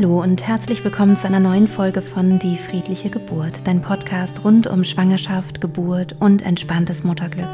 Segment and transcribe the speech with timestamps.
[0.00, 4.66] Hallo und herzlich willkommen zu einer neuen Folge von Die friedliche Geburt, dein Podcast rund
[4.66, 7.50] um Schwangerschaft, Geburt und entspanntes Mutterglück.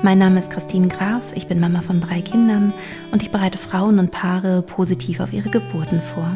[0.00, 2.72] Mein Name ist Christine Graf, ich bin Mama von drei Kindern
[3.10, 6.30] und ich bereite Frauen und Paare positiv auf ihre Geburten vor.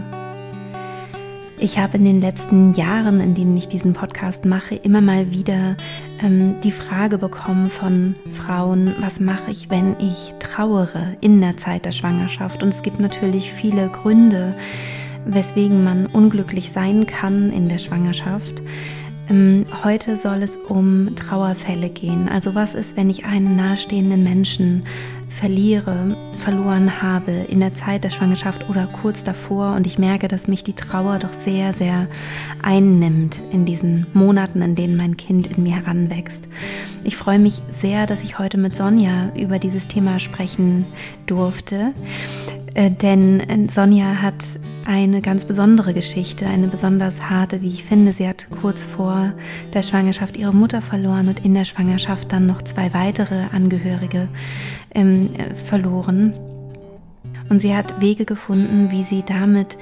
[1.60, 5.76] Ich habe in den letzten Jahren, in denen ich diesen Podcast mache, immer mal wieder
[6.24, 11.84] ähm, die Frage bekommen von Frauen, was mache ich, wenn ich trauere in der Zeit
[11.84, 12.64] der Schwangerschaft?
[12.64, 14.52] Und es gibt natürlich viele Gründe,
[15.26, 18.62] weswegen man unglücklich sein kann in der Schwangerschaft.
[19.28, 22.28] Ähm, heute soll es um Trauerfälle gehen.
[22.28, 24.84] Also was ist, wenn ich einen nahestehenden Menschen
[25.28, 30.48] verliere, verloren habe in der Zeit der Schwangerschaft oder kurz davor und ich merke, dass
[30.48, 32.06] mich die Trauer doch sehr, sehr
[32.62, 36.48] einnimmt in diesen Monaten, in denen mein Kind in mir heranwächst.
[37.04, 40.86] Ich freue mich sehr, dass ich heute mit Sonja über dieses Thema sprechen
[41.26, 41.90] durfte.
[42.76, 44.44] Äh, denn äh, Sonja hat
[44.84, 48.12] eine ganz besondere Geschichte, eine besonders harte, wie ich finde.
[48.12, 49.32] Sie hat kurz vor
[49.72, 54.28] der Schwangerschaft ihre Mutter verloren und in der Schwangerschaft dann noch zwei weitere Angehörige
[54.94, 56.34] ähm, äh, verloren.
[57.48, 59.78] Und sie hat Wege gefunden, wie sie damit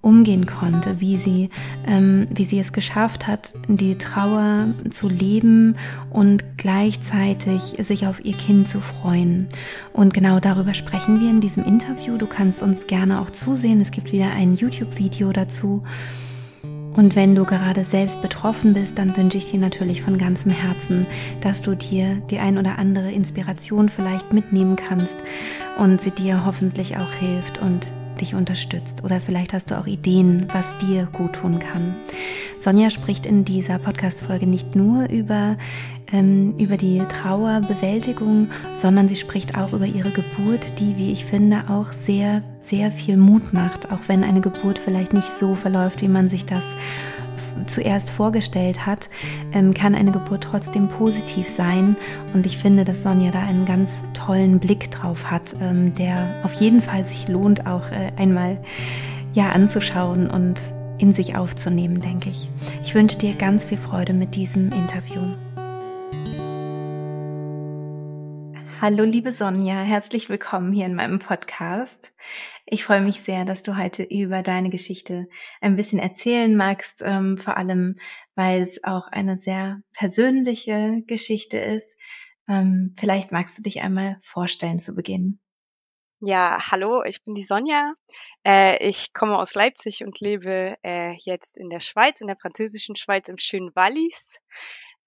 [0.00, 1.50] umgehen konnte, wie sie,
[1.86, 5.76] ähm, wie sie es geschafft hat, die Trauer zu leben
[6.10, 9.48] und gleichzeitig sich auf ihr Kind zu freuen.
[9.92, 12.16] Und genau darüber sprechen wir in diesem Interview.
[12.16, 13.80] Du kannst uns gerne auch zusehen.
[13.80, 15.82] Es gibt wieder ein YouTube-Video dazu.
[16.94, 21.06] Und wenn du gerade selbst betroffen bist, dann wünsche ich dir natürlich von ganzem Herzen,
[21.40, 25.16] dass du dir die ein oder andere Inspiration vielleicht mitnehmen kannst
[25.78, 30.46] und sie dir hoffentlich auch hilft und dich unterstützt oder vielleicht hast du auch Ideen,
[30.52, 31.96] was dir gut tun kann.
[32.58, 35.56] Sonja spricht in dieser Podcast-Folge nicht nur über,
[36.12, 41.64] ähm, über die Trauerbewältigung, sondern sie spricht auch über ihre Geburt, die, wie ich finde,
[41.68, 46.08] auch sehr, sehr viel Mut macht, auch wenn eine Geburt vielleicht nicht so verläuft, wie
[46.08, 46.64] man sich das
[47.66, 49.08] zuerst vorgestellt hat,
[49.52, 51.96] ähm, kann eine Geburt trotzdem positiv sein.
[52.34, 56.52] Und ich finde, dass Sonja da einen ganz tollen Blick drauf hat, ähm, der auf
[56.54, 58.58] jeden Fall sich lohnt, auch äh, einmal
[59.34, 60.60] ja anzuschauen und
[60.98, 62.50] in sich aufzunehmen, denke ich.
[62.82, 65.47] Ich wünsche dir ganz viel Freude mit diesem Interview.
[68.80, 72.12] Hallo liebe Sonja, herzlich willkommen hier in meinem Podcast.
[72.64, 75.26] Ich freue mich sehr, dass du heute über deine Geschichte
[75.60, 77.98] ein bisschen erzählen magst, ähm, vor allem
[78.36, 81.98] weil es auch eine sehr persönliche Geschichte ist.
[82.48, 85.40] Ähm, vielleicht magst du dich einmal vorstellen zu Beginn.
[86.20, 87.94] Ja, hallo, ich bin die Sonja.
[88.46, 92.94] Äh, ich komme aus Leipzig und lebe äh, jetzt in der Schweiz, in der französischen
[92.94, 94.38] Schweiz im schönen Wallis.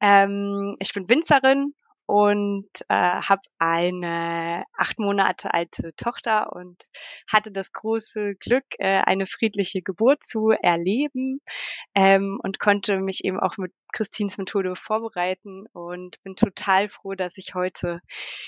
[0.02, 1.74] Ähm, ich bin Winzerin
[2.12, 6.90] und äh, habe eine acht Monate alte Tochter und
[7.32, 11.40] hatte das große Glück, äh, eine friedliche Geburt zu erleben
[11.96, 17.38] ähm, und konnte mich eben auch mit Christins Methode vorbereiten und bin total froh, dass
[17.38, 18.02] ich heute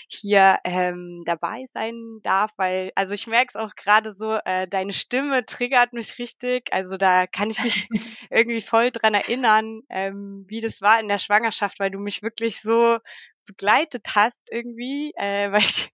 [0.10, 4.94] hier ähm, dabei sein darf, weil, also ich merke es auch gerade so, äh, deine
[4.94, 6.68] Stimme triggert mich richtig.
[6.72, 7.88] Also da kann ich mich
[8.30, 12.62] irgendwie voll dran erinnern, ähm, wie das war in der Schwangerschaft, weil du mich wirklich
[12.62, 13.00] so
[13.46, 15.90] begleitet hast irgendwie, äh, weil ich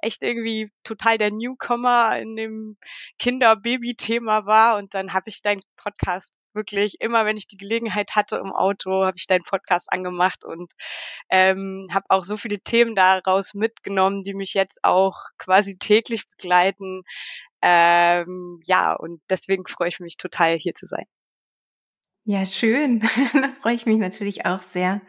[0.00, 2.76] echt irgendwie total der Newcomer in dem
[3.18, 8.36] Kinder-Baby-Thema war und dann habe ich deinen Podcast wirklich immer, wenn ich die Gelegenheit hatte
[8.36, 10.72] im Auto, habe ich deinen Podcast angemacht und
[11.30, 17.02] ähm, habe auch so viele Themen daraus mitgenommen, die mich jetzt auch quasi täglich begleiten.
[17.62, 21.06] Ähm, ja, und deswegen freue ich mich total hier zu sein.
[22.30, 23.00] Ja, schön.
[23.32, 25.00] da freue ich mich natürlich auch sehr.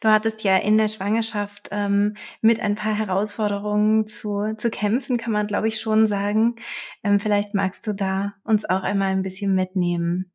[0.00, 5.32] Du hattest ja in der Schwangerschaft ähm, mit ein paar Herausforderungen zu, zu kämpfen, kann
[5.32, 6.56] man, glaube ich, schon sagen.
[7.04, 10.32] Ähm, vielleicht magst du da uns auch einmal ein bisschen mitnehmen.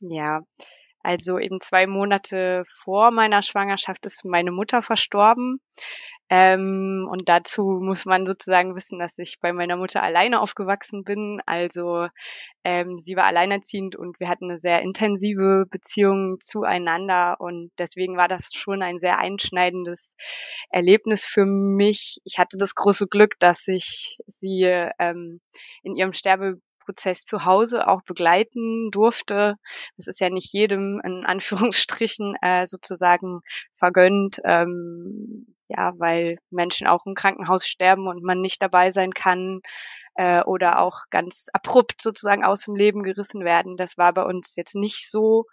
[0.00, 0.40] Ja,
[1.04, 5.60] also eben zwei Monate vor meiner Schwangerschaft ist meine Mutter verstorben.
[6.32, 11.40] Ähm, und dazu muss man sozusagen wissen, dass ich bei meiner Mutter alleine aufgewachsen bin.
[11.44, 12.06] Also
[12.62, 17.36] ähm, sie war alleinerziehend und wir hatten eine sehr intensive Beziehung zueinander.
[17.40, 20.14] Und deswegen war das schon ein sehr einschneidendes
[20.70, 22.18] Erlebnis für mich.
[22.22, 24.62] Ich hatte das große Glück, dass ich sie
[25.00, 25.40] ähm,
[25.82, 29.56] in ihrem Sterbe Prozess zu Hause auch begleiten durfte.
[29.96, 33.40] Das ist ja nicht jedem in Anführungsstrichen äh, sozusagen
[33.76, 39.60] vergönnt, ähm, ja, weil Menschen auch im Krankenhaus sterben und man nicht dabei sein kann
[40.16, 43.76] äh, oder auch ganz abrupt sozusagen aus dem Leben gerissen werden.
[43.76, 45.46] Das war bei uns jetzt nicht so.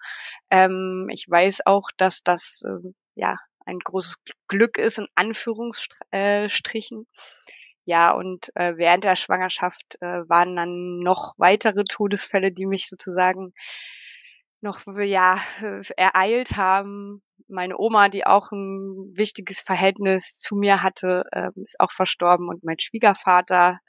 [0.50, 7.06] Ähm, ich weiß auch, dass das äh, ja ein großes Glück ist in Anführungsstrichen.
[7.86, 13.54] ja, und äh, während der Schwangerschaft äh, waren dann noch weitere Todesfälle, die mich sozusagen
[14.62, 15.40] noch ja
[15.96, 17.22] ereilt haben.
[17.48, 22.64] Meine Oma, die auch ein wichtiges Verhältnis zu mir hatte, äh, ist auch verstorben und
[22.64, 23.80] mein Schwiegervater.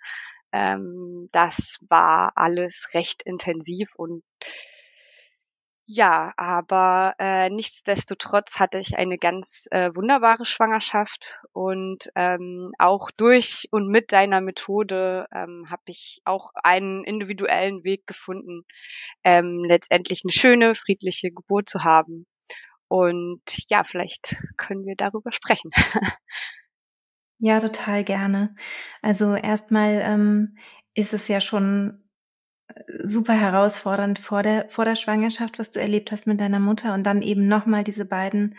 [0.53, 4.23] Ähm, das war alles recht intensiv und
[5.90, 13.69] ja, aber äh, nichtsdestotrotz hatte ich eine ganz äh, wunderbare Schwangerschaft und ähm, auch durch
[13.70, 18.67] und mit deiner Methode ähm, habe ich auch einen individuellen Weg gefunden,
[19.25, 22.26] ähm, letztendlich eine schöne, friedliche Geburt zu haben.
[22.88, 23.40] Und
[23.70, 25.70] ja, vielleicht können wir darüber sprechen.
[27.38, 28.55] ja, total gerne.
[29.00, 30.58] Also erstmal ähm,
[30.93, 32.08] ist es ja schon
[33.05, 37.05] super herausfordernd vor der, vor der Schwangerschaft, was du erlebt hast mit deiner Mutter und
[37.05, 38.56] dann eben nochmal diese beiden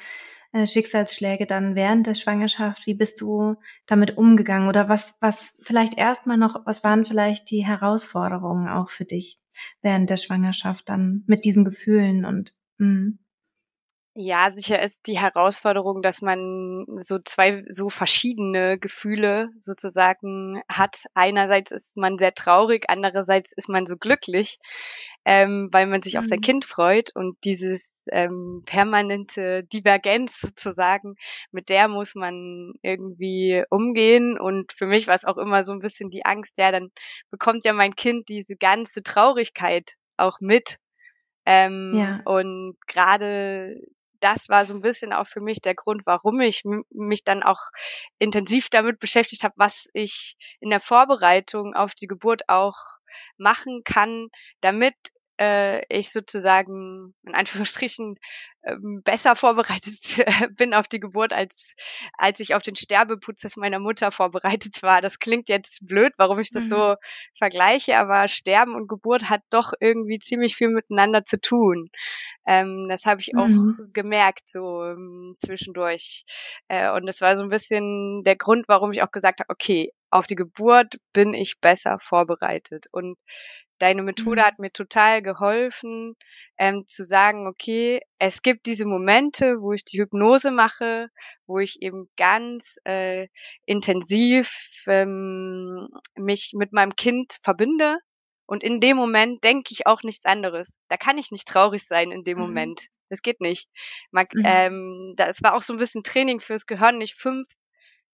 [0.52, 2.86] äh, Schicksalsschläge dann während der Schwangerschaft.
[2.88, 7.66] Wie bist du damit umgegangen oder was, was vielleicht erstmal noch, was waren vielleicht die
[7.66, 9.40] Herausforderungen auch für dich
[9.82, 13.14] während der Schwangerschaft dann mit diesen Gefühlen und, mh.
[14.16, 21.06] Ja, sicher ist die Herausforderung, dass man so zwei so verschiedene Gefühle sozusagen hat.
[21.14, 24.58] Einerseits ist man sehr traurig, andererseits ist man so glücklich,
[25.26, 26.20] ähm, weil man sich mhm.
[26.20, 26.44] auf sein mhm.
[26.44, 31.16] Kind freut und dieses ähm, permanente Divergenz sozusagen,
[31.52, 34.40] mit der muss man irgendwie umgehen.
[34.40, 36.90] Und für mich war es auch immer so ein bisschen die Angst, ja, dann
[37.30, 40.78] bekommt ja mein Kind diese ganze Traurigkeit auch mit.
[41.46, 42.22] Ähm, ja.
[42.26, 43.80] Und gerade
[44.20, 47.70] das war so ein bisschen auch für mich der Grund, warum ich mich dann auch
[48.18, 52.78] intensiv damit beschäftigt habe, was ich in der Vorbereitung auf die Geburt auch
[53.38, 54.30] machen kann,
[54.62, 54.96] damit
[55.40, 58.16] äh, ich sozusagen in Anführungsstrichen
[58.64, 59.96] ähm, besser vorbereitet
[60.58, 61.76] bin auf die Geburt, als,
[62.18, 65.02] als ich auf den Sterbeprozess meiner Mutter vorbereitet war.
[65.02, 66.70] Das klingt jetzt blöd, warum ich das mhm.
[66.70, 66.96] so
[67.38, 71.90] vergleiche, aber Sterben und Geburt hat doch irgendwie ziemlich viel miteinander zu tun.
[72.46, 73.92] Ähm, das habe ich auch mhm.
[73.94, 76.26] gemerkt, so ähm, zwischendurch.
[76.68, 79.94] Äh, und das war so ein bisschen der Grund, warum ich auch gesagt habe, okay,
[80.12, 82.88] auf die Geburt bin ich besser vorbereitet.
[82.92, 83.18] Und
[83.80, 84.46] deine Methode mhm.
[84.46, 86.16] hat mir total geholfen,
[86.58, 91.10] ähm, zu sagen, okay, es gibt diese Momente, wo ich die Hypnose mache,
[91.48, 93.28] wo ich eben ganz äh,
[93.66, 97.98] intensiv ähm, mich mit meinem Kind verbinde.
[98.46, 100.78] Und in dem Moment denke ich auch nichts anderes.
[100.88, 102.46] Da kann ich nicht traurig sein in dem mhm.
[102.46, 102.88] Moment.
[103.10, 103.70] Das geht nicht.
[104.12, 104.44] Man, mhm.
[104.46, 107.48] ähm, das war auch so ein bisschen Training fürs Gehirn, nicht fünf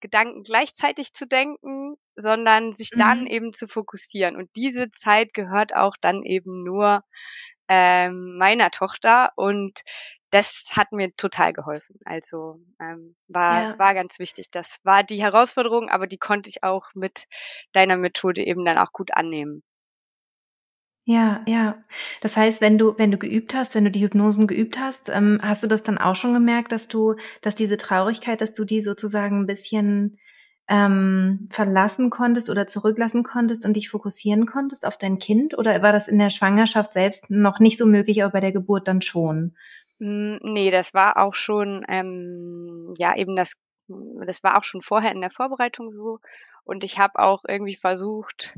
[0.05, 3.27] Gedanken gleichzeitig zu denken, sondern sich dann mhm.
[3.27, 4.35] eben zu fokussieren.
[4.35, 7.03] Und diese Zeit gehört auch dann eben nur
[7.67, 9.81] ähm, meiner Tochter und
[10.29, 11.97] das hat mir total geholfen.
[12.05, 13.79] Also ähm, war, ja.
[13.79, 14.51] war ganz wichtig.
[14.51, 17.25] Das war die Herausforderung, aber die konnte ich auch mit
[17.71, 19.63] deiner Methode eben dann auch gut annehmen.
[21.07, 21.77] Ja, ja.
[22.21, 25.39] Das heißt, wenn du, wenn du geübt hast, wenn du die Hypnosen geübt hast, ähm,
[25.41, 28.81] hast du das dann auch schon gemerkt, dass du, dass diese Traurigkeit, dass du die
[28.81, 30.17] sozusagen ein bisschen
[30.67, 35.55] ähm, verlassen konntest oder zurücklassen konntest und dich fokussieren konntest auf dein Kind?
[35.55, 38.87] Oder war das in der Schwangerschaft selbst noch nicht so möglich, aber bei der Geburt
[38.87, 39.55] dann schon?
[39.99, 43.53] Hm, nee, das war auch schon, ähm, ja, eben das,
[44.25, 46.17] das war auch schon vorher in der Vorbereitung so.
[46.63, 48.57] Und ich habe auch irgendwie versucht,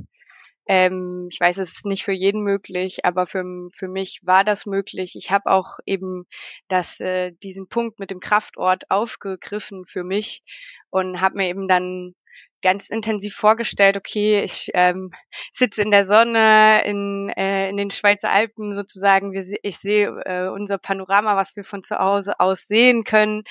[0.68, 3.44] ähm, ich weiß, es ist nicht für jeden möglich, aber für,
[3.74, 5.16] für mich war das möglich.
[5.16, 6.26] Ich habe auch eben
[6.68, 10.44] das, äh, diesen Punkt mit dem Kraftort aufgegriffen für mich
[10.90, 12.14] und habe mir eben dann
[12.62, 15.12] ganz intensiv vorgestellt, okay, ich ähm,
[15.52, 20.48] sitze in der Sonne in, äh, in den Schweizer Alpen sozusagen, wir, ich sehe äh,
[20.50, 23.44] unser Panorama, was wir von zu Hause aus sehen können.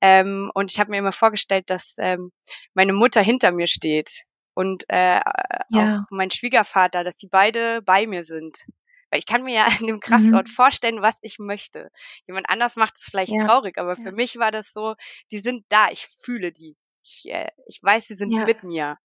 [0.00, 2.32] Ähm, und ich habe mir immer vorgestellt, dass ähm,
[2.74, 4.24] meine Mutter hinter mir steht
[4.58, 5.20] und äh,
[5.68, 6.00] ja.
[6.00, 8.66] auch mein Schwiegervater, dass die beide bei mir sind.
[9.08, 10.52] Weil ich kann mir ja an dem Kraftort mhm.
[10.52, 11.92] vorstellen, was ich möchte.
[12.26, 13.46] Jemand anders macht es vielleicht ja.
[13.46, 14.02] traurig, aber ja.
[14.02, 14.96] für mich war das so,
[15.30, 16.76] die sind da, ich fühle die.
[17.04, 18.98] Ich, äh, ich weiß, sie sind mit mir.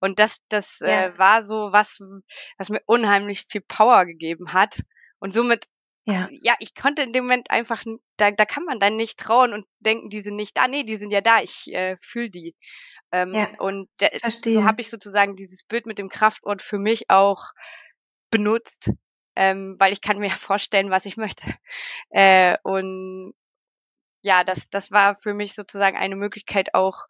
[0.00, 2.00] Und das, das äh, war so was,
[2.58, 4.80] was mir unheimlich viel Power gegeben hat.
[5.20, 5.68] Und somit,
[6.04, 7.84] ja, ja ich konnte in dem Moment einfach,
[8.16, 10.66] da, da kann man dann nicht trauen und denken, die sind nicht da.
[10.66, 12.56] Nee, die sind ja da, ich äh, fühle die.
[13.12, 17.08] Ähm, ja, und der, so habe ich sozusagen dieses Bild mit dem Kraftort für mich
[17.08, 17.52] auch
[18.30, 18.92] benutzt,
[19.36, 21.46] ähm, weil ich kann mir vorstellen, was ich möchte.
[22.10, 23.34] Äh, und
[24.22, 27.06] ja, das, das war für mich sozusagen eine Möglichkeit auch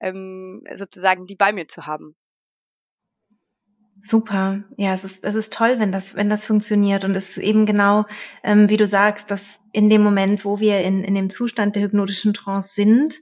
[0.00, 2.14] ähm, sozusagen die bei mir zu haben.
[3.98, 4.64] Super.
[4.76, 7.04] Ja, es ist, es ist toll, wenn das, wenn das funktioniert.
[7.04, 8.04] Und es ist eben genau,
[8.42, 11.84] ähm, wie du sagst, dass in dem Moment, wo wir in, in dem Zustand der
[11.84, 13.20] hypnotischen Trance sind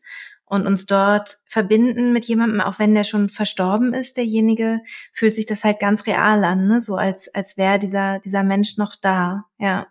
[0.51, 4.81] und uns dort verbinden mit jemandem, auch wenn der schon verstorben ist, derjenige,
[5.13, 6.81] fühlt sich das halt ganz real an, ne?
[6.81, 9.87] so als, als wäre dieser, dieser Mensch noch da, ja.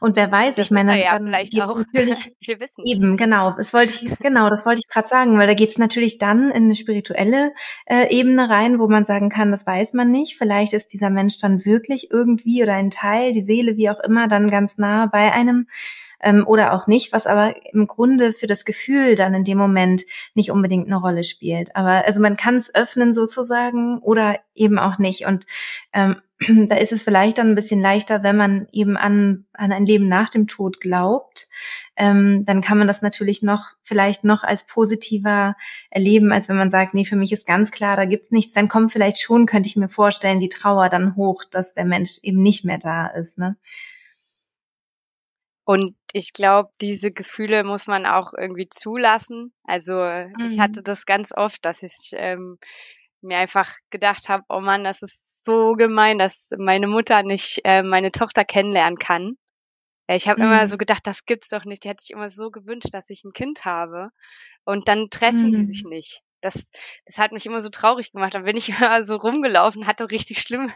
[0.00, 1.78] Und wer weiß, das ich meine, ja dann vielleicht auch.
[1.78, 2.36] natürlich
[2.84, 6.18] eben, genau, das wollte ich, genau, das wollte ich gerade sagen, weil da geht's natürlich
[6.18, 7.52] dann in eine spirituelle
[7.86, 10.36] äh, Ebene rein, wo man sagen kann, das weiß man nicht.
[10.36, 14.26] Vielleicht ist dieser Mensch dann wirklich irgendwie oder ein Teil, die Seele, wie auch immer,
[14.26, 15.68] dann ganz nah bei einem
[16.20, 20.04] ähm, oder auch nicht, was aber im Grunde für das Gefühl dann in dem Moment
[20.34, 21.74] nicht unbedingt eine Rolle spielt.
[21.76, 25.26] Aber also man kann es öffnen sozusagen oder eben auch nicht.
[25.26, 25.46] Und
[25.92, 26.16] ähm,
[26.68, 30.08] da ist es vielleicht dann ein bisschen leichter, wenn man eben an, an ein Leben
[30.08, 31.48] nach dem Tod glaubt.
[31.96, 35.56] Ähm, dann kann man das natürlich noch vielleicht noch als positiver
[35.90, 38.52] erleben, als wenn man sagt, nee, für mich ist ganz klar, da gibt's nichts.
[38.52, 42.18] Dann kommt vielleicht schon, könnte ich mir vorstellen, die Trauer dann hoch, dass der Mensch
[42.22, 43.38] eben nicht mehr da ist.
[43.38, 43.56] Ne?
[45.66, 49.52] Und ich glaube, diese Gefühle muss man auch irgendwie zulassen.
[49.64, 50.46] Also mhm.
[50.48, 52.58] ich hatte das ganz oft, dass ich ähm,
[53.20, 57.82] mir einfach gedacht habe, oh Mann, das ist so gemein, dass meine Mutter nicht äh,
[57.82, 59.36] meine Tochter kennenlernen kann.
[60.06, 60.46] Ich habe mhm.
[60.46, 61.82] immer so gedacht, das gibt's doch nicht.
[61.82, 64.10] Die hat sich immer so gewünscht, dass ich ein Kind habe.
[64.64, 65.52] Und dann treffen mhm.
[65.52, 66.70] die sich nicht das,
[67.04, 68.34] das hat mich immer so traurig gemacht.
[68.34, 70.72] Dann bin ich immer so rumgelaufen, hatte richtig schlimm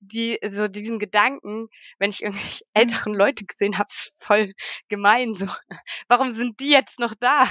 [0.00, 2.80] die, so diesen Gedanken, wenn ich irgendwelche mhm.
[2.80, 4.54] älteren Leute gesehen habe, voll
[4.88, 5.34] gemein.
[5.34, 5.46] So,
[6.08, 7.46] warum sind die jetzt noch da?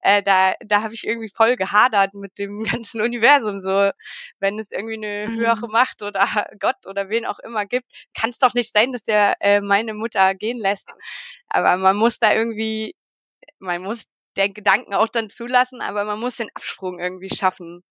[0.00, 3.60] Äh, da, da habe ich irgendwie voll gehadert mit dem ganzen Universum.
[3.60, 3.90] So,
[4.38, 5.38] wenn es irgendwie eine mhm.
[5.38, 6.26] höhere Macht oder
[6.58, 9.94] Gott oder wen auch immer gibt, kann es doch nicht sein, dass der äh, meine
[9.94, 10.92] Mutter gehen lässt.
[11.48, 12.94] Aber man muss da irgendwie
[13.58, 17.82] man muss der Gedanken auch dann zulassen, aber man muss den Absprung irgendwie schaffen.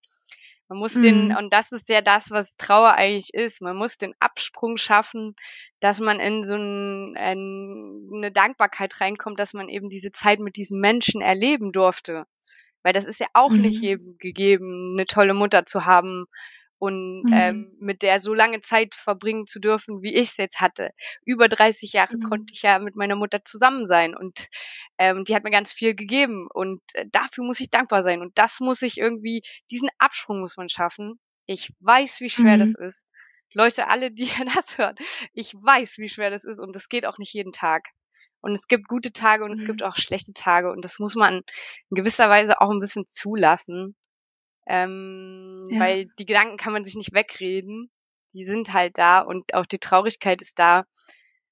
[0.71, 1.01] Man muss mhm.
[1.01, 3.61] den, und das ist ja das, was Trauer eigentlich ist.
[3.61, 5.35] Man muss den Absprung schaffen,
[5.81, 10.55] dass man in so ein, ein, eine Dankbarkeit reinkommt, dass man eben diese Zeit mit
[10.55, 12.25] diesem Menschen erleben durfte.
[12.83, 13.61] Weil das ist ja auch mhm.
[13.61, 16.25] nicht jedem gegeben, eine tolle Mutter zu haben
[16.81, 17.31] und mhm.
[17.31, 20.89] ähm, mit der so lange Zeit verbringen zu dürfen, wie ich es jetzt hatte.
[21.23, 22.23] Über 30 Jahre mhm.
[22.23, 24.47] konnte ich ja mit meiner Mutter zusammen sein und
[24.97, 28.35] ähm, die hat mir ganz viel gegeben und äh, dafür muss ich dankbar sein und
[28.35, 31.19] das muss ich irgendwie, diesen Absprung muss man schaffen.
[31.45, 32.61] Ich weiß, wie schwer mhm.
[32.61, 33.05] das ist.
[33.53, 34.95] Leute, alle, die das hören,
[35.33, 37.89] ich weiß, wie schwer das ist und das geht auch nicht jeden Tag.
[38.41, 39.85] Und es gibt gute Tage und es gibt mhm.
[39.85, 41.43] auch schlechte Tage und das muss man
[41.91, 43.95] in gewisser Weise auch ein bisschen zulassen
[44.67, 45.79] ähm, ja.
[45.79, 47.89] Weil die Gedanken kann man sich nicht wegreden.
[48.33, 50.85] Die sind halt da und auch die Traurigkeit ist da.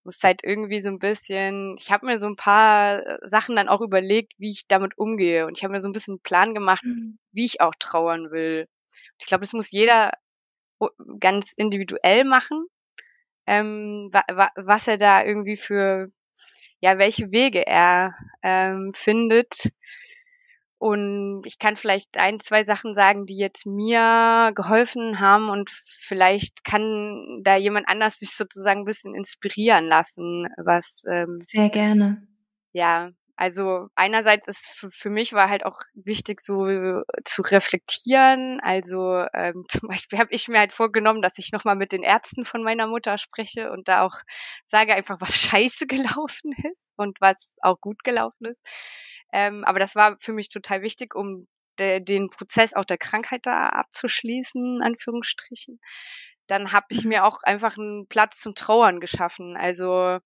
[0.04, 3.68] Muss halt irgendwie so ein bisschen, ich habe mir so ein paar äh, Sachen dann
[3.68, 5.46] auch überlegt, wie ich damit umgehe.
[5.46, 7.20] Und ich habe mir so ein bisschen einen Plan gemacht, mhm.
[7.32, 8.68] wie ich auch trauern will.
[8.68, 10.12] Und ich glaube, das muss jeder
[11.20, 12.66] ganz individuell machen,
[13.46, 16.08] ähm, wa wa was er da irgendwie für,
[16.80, 19.72] ja, welche Wege er ähm, findet,
[20.80, 26.64] und ich kann vielleicht ein, zwei Sachen sagen, die jetzt mir geholfen haben und vielleicht
[26.64, 32.26] kann da jemand anders sich sozusagen ein bisschen inspirieren lassen, was ähm, sehr gerne.
[32.72, 36.66] Ja, also einerseits ist für, für mich war halt auch wichtig, so
[37.24, 38.60] zu reflektieren.
[38.62, 42.44] Also ähm, zum Beispiel habe ich mir halt vorgenommen, dass ich nochmal mit den Ärzten
[42.44, 44.16] von meiner Mutter spreche und da auch
[44.66, 48.62] sage einfach, was scheiße gelaufen ist und was auch gut gelaufen ist.
[49.32, 51.48] Ähm, aber das war für mich total wichtig, um
[51.80, 55.80] de, den Prozess auch der Krankheit da abzuschließen, in Anführungsstrichen.
[56.48, 57.10] Dann habe ich mhm.
[57.10, 59.56] mir auch einfach einen Platz zum Trauern geschaffen.
[59.56, 60.20] Also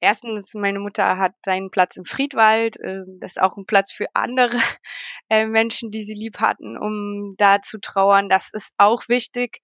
[0.00, 2.78] erstens, meine Mutter hat seinen Platz im Friedwald.
[2.80, 4.58] Äh, das ist auch ein Platz für andere
[5.28, 8.28] äh, Menschen, die sie lieb hatten, um da zu trauern.
[8.28, 9.60] Das ist auch wichtig.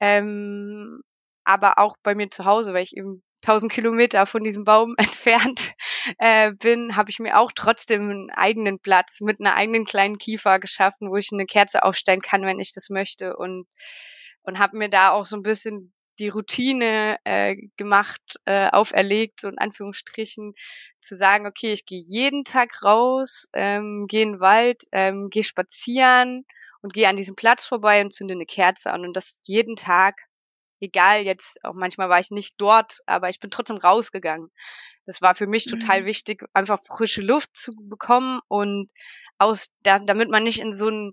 [0.00, 1.02] Ähm,
[1.44, 5.72] aber auch bei mir zu Hause, weil ich eben 1000 Kilometer von diesem Baum entfernt
[6.18, 10.58] äh, bin, habe ich mir auch trotzdem einen eigenen Platz mit einer eigenen kleinen Kiefer
[10.58, 13.66] geschaffen, wo ich eine Kerze aufstellen kann, wenn ich das möchte und
[14.42, 19.48] und habe mir da auch so ein bisschen die Routine äh, gemacht, äh, auferlegt, so
[19.48, 20.54] in Anführungsstrichen,
[21.00, 25.44] zu sagen, okay, ich gehe jeden Tag raus, ähm, gehe in den Wald, ähm, gehe
[25.44, 26.44] spazieren
[26.82, 29.04] und gehe an diesem Platz vorbei und zünde eine Kerze an.
[29.04, 30.20] Und das jeden Tag
[30.80, 34.50] egal jetzt, auch manchmal war ich nicht dort, aber ich bin trotzdem rausgegangen.
[35.06, 36.06] Das war für mich total mhm.
[36.06, 38.90] wichtig, einfach frische Luft zu bekommen und
[39.38, 41.12] aus, da, damit man nicht in so ein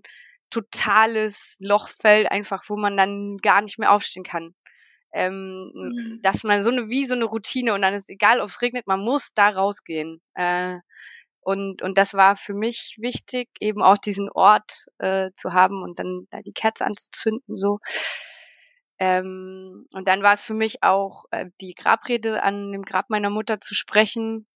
[0.50, 4.54] totales Loch fällt, einfach, wo man dann gar nicht mehr aufstehen kann.
[5.12, 6.20] Ähm, mhm.
[6.22, 8.86] Dass man so eine, wie so eine Routine und dann ist egal, ob es regnet,
[8.86, 10.20] man muss da rausgehen.
[10.34, 10.76] Äh,
[11.40, 15.98] und, und das war für mich wichtig, eben auch diesen Ort äh, zu haben und
[15.98, 17.78] dann da die Kerze anzuzünden, so.
[18.98, 23.30] Ähm, und dann war es für mich auch äh, die Grabrede an dem Grab meiner
[23.30, 24.46] Mutter zu sprechen.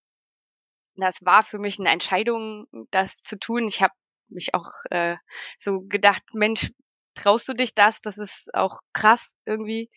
[0.97, 3.67] Das war für mich eine Entscheidung, das zu tun.
[3.67, 3.95] Ich habe
[4.29, 5.17] mich auch äh,
[5.59, 6.73] so gedacht, Mensch,
[7.15, 8.01] traust du dich das?
[8.01, 9.91] Das ist auch krass irgendwie.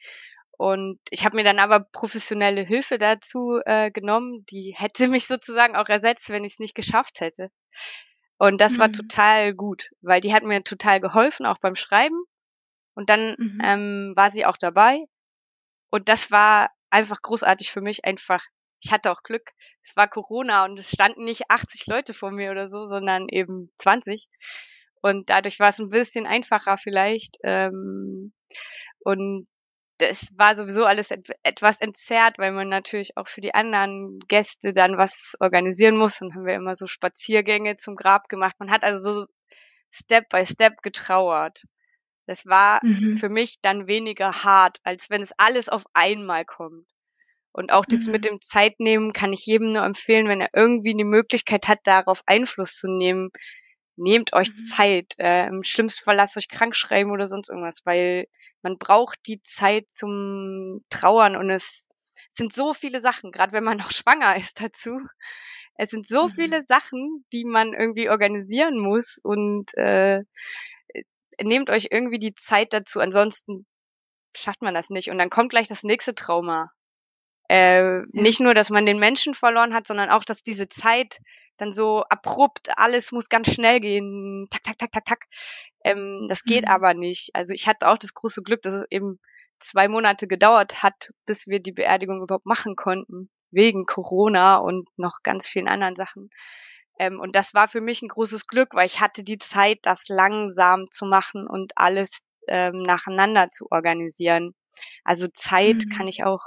[0.57, 5.75] Und ich habe mir dann aber professionelle Hilfe dazu äh, genommen, die hätte mich sozusagen
[5.75, 7.49] auch ersetzt, wenn ich es nicht geschafft hätte.
[8.37, 8.77] Und das mhm.
[8.79, 12.23] war total gut, weil die hat mir total geholfen, auch beim Schreiben.
[12.95, 13.61] Und dann mhm.
[13.63, 15.05] ähm, war sie auch dabei.
[15.91, 18.05] Und das war einfach großartig für mich.
[18.05, 18.43] Einfach,
[18.81, 19.51] ich hatte auch Glück.
[19.83, 23.71] Es war Corona und es standen nicht 80 Leute vor mir oder so, sondern eben
[23.77, 24.27] 20.
[25.01, 27.37] Und dadurch war es ein bisschen einfacher vielleicht.
[27.43, 28.33] Ähm,
[28.99, 29.47] und
[29.97, 34.73] das war sowieso alles et etwas entzerrt, weil man natürlich auch für die anderen Gäste
[34.73, 36.19] dann was organisieren muss.
[36.19, 38.55] Dann haben wir immer so Spaziergänge zum Grab gemacht.
[38.59, 39.25] Man hat also so
[39.91, 41.63] Step by Step getrauert.
[42.25, 43.17] Das war mhm.
[43.17, 46.87] für mich dann weniger hart, als wenn es alles auf einmal kommt.
[47.51, 48.11] Und auch das mhm.
[48.11, 52.21] mit dem Zeitnehmen kann ich jedem nur empfehlen, wenn er irgendwie die Möglichkeit hat, darauf
[52.25, 53.29] Einfluss zu nehmen,
[53.95, 54.57] nehmt euch mhm.
[54.57, 55.13] Zeit.
[55.17, 58.27] Äh, Im schlimmsten Fall lasst euch krank schreiben oder sonst irgendwas, weil
[58.61, 61.87] man braucht die Zeit zum Trauern und es
[62.35, 64.99] sind so viele Sachen, gerade wenn man noch schwanger ist dazu.
[65.77, 66.29] Es sind so mhm.
[66.31, 70.23] viele Sachen, die man irgendwie organisieren muss und äh,
[71.41, 73.65] nehmt euch irgendwie die Zeit dazu, ansonsten
[74.35, 75.09] schafft man das nicht.
[75.09, 76.71] Und dann kommt gleich das nächste Trauma.
[77.49, 78.05] Äh, ja.
[78.11, 81.19] Nicht nur, dass man den Menschen verloren hat, sondern auch, dass diese Zeit
[81.57, 85.25] dann so abrupt, alles muss ganz schnell gehen, tak, tak, tak, tak, tak.
[85.83, 86.71] Ähm, das geht mhm.
[86.71, 87.29] aber nicht.
[87.33, 89.19] Also ich hatte auch das große Glück, dass es eben
[89.59, 95.19] zwei Monate gedauert hat, bis wir die Beerdigung überhaupt machen konnten, wegen Corona und noch
[95.23, 96.29] ganz vielen anderen Sachen.
[96.97, 100.07] Ähm, und das war für mich ein großes Glück, weil ich hatte die Zeit, das
[100.07, 104.53] langsam zu machen und alles ähm, nacheinander zu organisieren.
[105.03, 105.89] Also Zeit mhm.
[105.89, 106.43] kann ich auch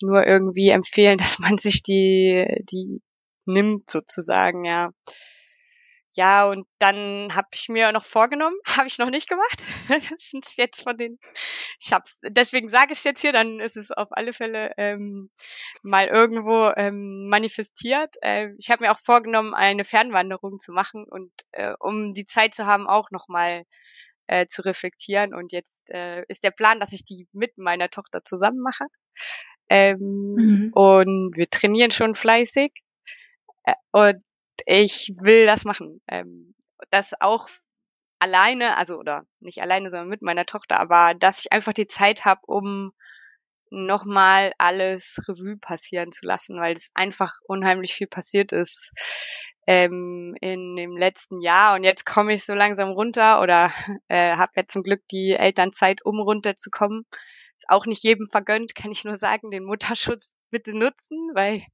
[0.00, 3.00] nur irgendwie empfehlen, dass man sich die, die
[3.46, 4.90] nimmt sozusagen, ja.
[6.16, 9.62] Ja, und dann habe ich mir noch vorgenommen, habe ich noch nicht gemacht.
[9.88, 11.18] das sind jetzt von den,
[11.80, 15.30] ich hab's, deswegen sage ich es jetzt hier, dann ist es auf alle Fälle ähm,
[15.82, 18.14] mal irgendwo ähm, manifestiert.
[18.22, 22.54] Äh, ich habe mir auch vorgenommen, eine Fernwanderung zu machen und äh, um die Zeit
[22.54, 23.64] zu haben, auch nochmal
[24.28, 25.34] äh, zu reflektieren.
[25.34, 28.86] Und jetzt äh, ist der Plan, dass ich die mit meiner Tochter zusammen mache.
[29.68, 30.70] Ähm, mhm.
[30.74, 32.72] Und wir trainieren schon fleißig.
[33.64, 34.22] Äh, und
[34.66, 36.00] ich will das machen.
[36.08, 36.54] Ähm,
[36.90, 37.48] das auch
[38.18, 42.24] alleine, also oder nicht alleine, sondern mit meiner Tochter, aber dass ich einfach die Zeit
[42.24, 42.92] habe, um
[43.70, 48.92] nochmal alles Revue passieren zu lassen, weil es einfach unheimlich viel passiert ist
[49.66, 51.74] ähm, in dem letzten Jahr.
[51.74, 53.70] Und jetzt komme ich so langsam runter oder
[54.08, 57.06] äh, habe ja zum Glück die Elternzeit, um runterzukommen.
[57.56, 61.64] Ist auch nicht jedem vergönnt, kann ich nur sagen, den Mutterschutz bitte nutzen, weil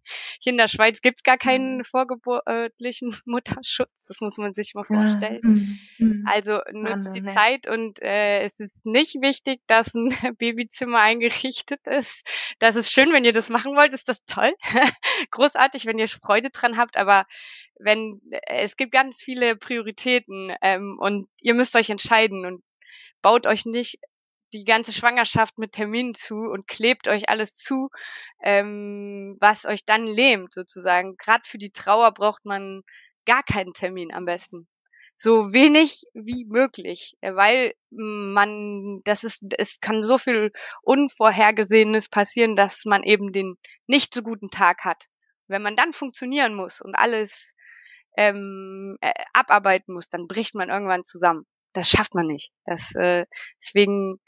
[0.40, 4.06] hier in der Schweiz gibt's gar keinen vorgeburtlichen Mutterschutz.
[4.06, 5.40] Das muss man sich mal vorstellen.
[5.42, 5.78] Mhm.
[5.98, 6.24] mhm.
[6.26, 12.26] Also nutzt die Zeit und äh, es ist nicht wichtig, dass ein Babyzimmer eingerichtet ist.
[12.58, 14.54] Das ist schön, wenn ihr das machen wollt, ist das toll.
[15.30, 17.26] Großartig, wenn ihr Freude dran habt, aber
[17.78, 22.62] wenn es gibt ganz viele Prioritäten ähm, und ihr müsst euch entscheiden und
[23.20, 23.98] baut euch nicht
[24.52, 27.90] die ganze Schwangerschaft mit Terminen zu und klebt euch alles zu,
[28.42, 31.16] ähm, was euch dann lähmt sozusagen.
[31.16, 32.82] Gerade für die Trauer braucht man
[33.26, 34.68] gar keinen Termin am besten.
[35.16, 40.50] So wenig wie möglich, weil man, das ist, es kann so viel
[40.82, 45.08] Unvorhergesehenes passieren, dass man eben den nicht so guten Tag hat.
[45.46, 47.54] Wenn man dann funktionieren muss und alles
[48.16, 52.52] ähm, äh, abarbeiten muss, dann bricht man irgendwann zusammen das schafft man nicht.
[52.64, 53.26] Das, äh,
[53.60, 54.20] deswegen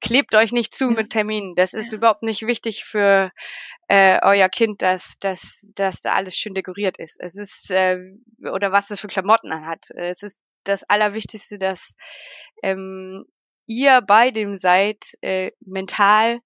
[0.00, 0.90] klebt euch nicht zu ja.
[0.90, 1.54] mit Terminen.
[1.54, 1.98] Das ist ja.
[1.98, 3.30] überhaupt nicht wichtig für
[3.88, 7.16] äh, euer Kind, dass, dass, dass da alles schön dekoriert ist.
[7.20, 7.98] Es ist, äh,
[8.40, 9.90] oder was es für Klamotten anhat.
[9.96, 11.94] Es ist das Allerwichtigste, dass
[12.62, 13.24] ähm,
[13.66, 16.40] ihr bei dem seid, äh, mental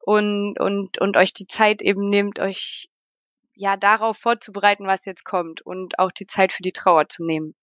[0.00, 2.88] und, und, und euch die Zeit eben nehmt, euch
[3.54, 7.54] ja darauf vorzubereiten, was jetzt kommt und auch die Zeit für die Trauer zu nehmen.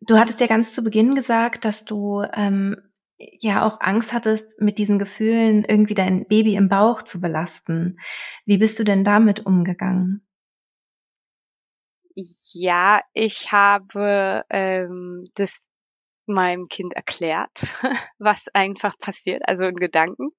[0.00, 2.76] Du hattest ja ganz zu Beginn gesagt, dass du ähm,
[3.18, 7.98] ja auch Angst hattest, mit diesen Gefühlen irgendwie dein Baby im Bauch zu belasten.
[8.44, 10.24] Wie bist du denn damit umgegangen?
[12.14, 15.68] Ja, ich habe ähm, das
[16.26, 17.50] meinem Kind erklärt,
[18.18, 20.30] was einfach passiert, also in Gedanken.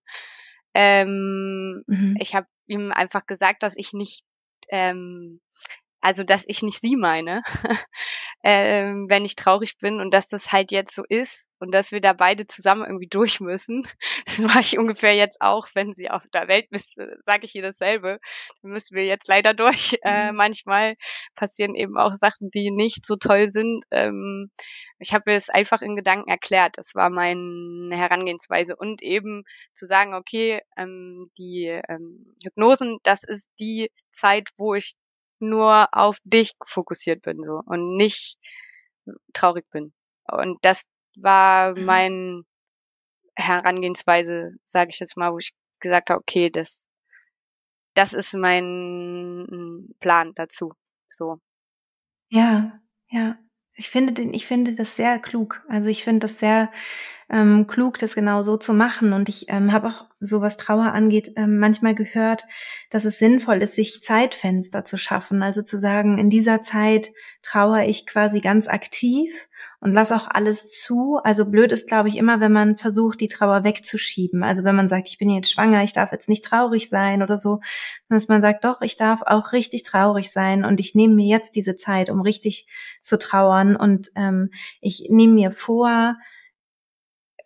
[0.74, 2.15] Ähm, mhm.
[2.19, 4.24] Ich habe ihm einfach gesagt, dass ich nicht
[4.69, 5.41] ähm,
[6.02, 7.41] also dass ich nicht sie meine.
[8.43, 11.99] ähm, wenn ich traurig bin und dass das halt jetzt so ist und dass wir
[11.99, 13.88] da beide zusammen irgendwie durch müssen.
[14.25, 17.63] Das mache ich ungefähr jetzt auch, wenn sie auf der Welt ist, sage ich ihr
[17.63, 18.19] dasselbe.
[18.62, 19.97] Dann müssen wir jetzt leider durch.
[20.10, 20.38] Äh, mhm.
[20.38, 20.95] manchmal
[21.36, 23.84] passieren eben auch Sachen, die nicht so toll sind.
[23.91, 24.49] Ähm,
[24.97, 26.78] ich habe es einfach in Gedanken erklärt.
[26.78, 28.75] Das war meine Herangehensweise.
[28.75, 34.95] Und eben zu sagen, okay, ähm, die ähm, Hypnosen, das ist die Zeit, wo ich
[35.41, 38.38] nur auf dich fokussiert bin so und nicht
[39.34, 39.93] traurig bin.
[40.32, 40.86] Und das
[41.17, 41.86] war mhm.
[41.86, 42.43] mein
[43.36, 46.89] Herangehensweise, sage ich jetzt mal, wo ich gesagt habe, okay, das
[47.93, 50.73] das ist mein Plan dazu.
[51.10, 51.39] So.
[52.30, 53.38] Ja, ja.
[53.73, 55.63] Ich finde den, ich finde das sehr klug.
[55.67, 56.71] Also ich finde das sehr
[57.32, 59.13] ähm, klug, das genau so zu machen.
[59.13, 62.46] Und ich ähm, habe auch so was Trauer angeht, ähm, manchmal gehört,
[62.89, 65.44] dass es sinnvoll ist, sich Zeitfenster zu schaffen.
[65.44, 67.12] Also zu sagen, in dieser Zeit
[67.42, 69.32] trauere ich quasi ganz aktiv
[69.80, 71.20] und lass auch alles zu.
[71.24, 74.44] Also blöd ist, glaube ich, immer, wenn man versucht, die Trauer wegzuschieben.
[74.44, 77.38] Also wenn man sagt, ich bin jetzt schwanger, ich darf jetzt nicht traurig sein oder
[77.38, 77.62] so,
[78.10, 81.56] dass man sagt, doch, ich darf auch richtig traurig sein und ich nehme mir jetzt
[81.56, 82.68] diese Zeit, um richtig
[83.02, 84.50] zu trauern und ähm,
[84.82, 86.15] ich nehme mir vor,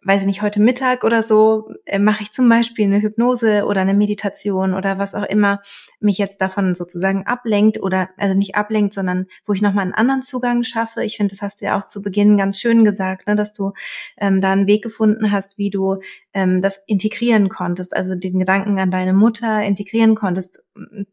[0.05, 3.81] weiß ich nicht, heute Mittag oder so, äh, mache ich zum Beispiel eine Hypnose oder
[3.81, 5.61] eine Meditation oder was auch immer
[5.99, 10.21] mich jetzt davon sozusagen ablenkt oder, also nicht ablenkt, sondern wo ich nochmal einen anderen
[10.21, 11.03] Zugang schaffe.
[11.03, 13.73] Ich finde, das hast du ja auch zu Beginn ganz schön gesagt, ne, dass du
[14.17, 16.01] ähm, da einen Weg gefunden hast, wie du
[16.33, 20.63] ähm, das integrieren konntest, also den Gedanken an deine Mutter integrieren konntest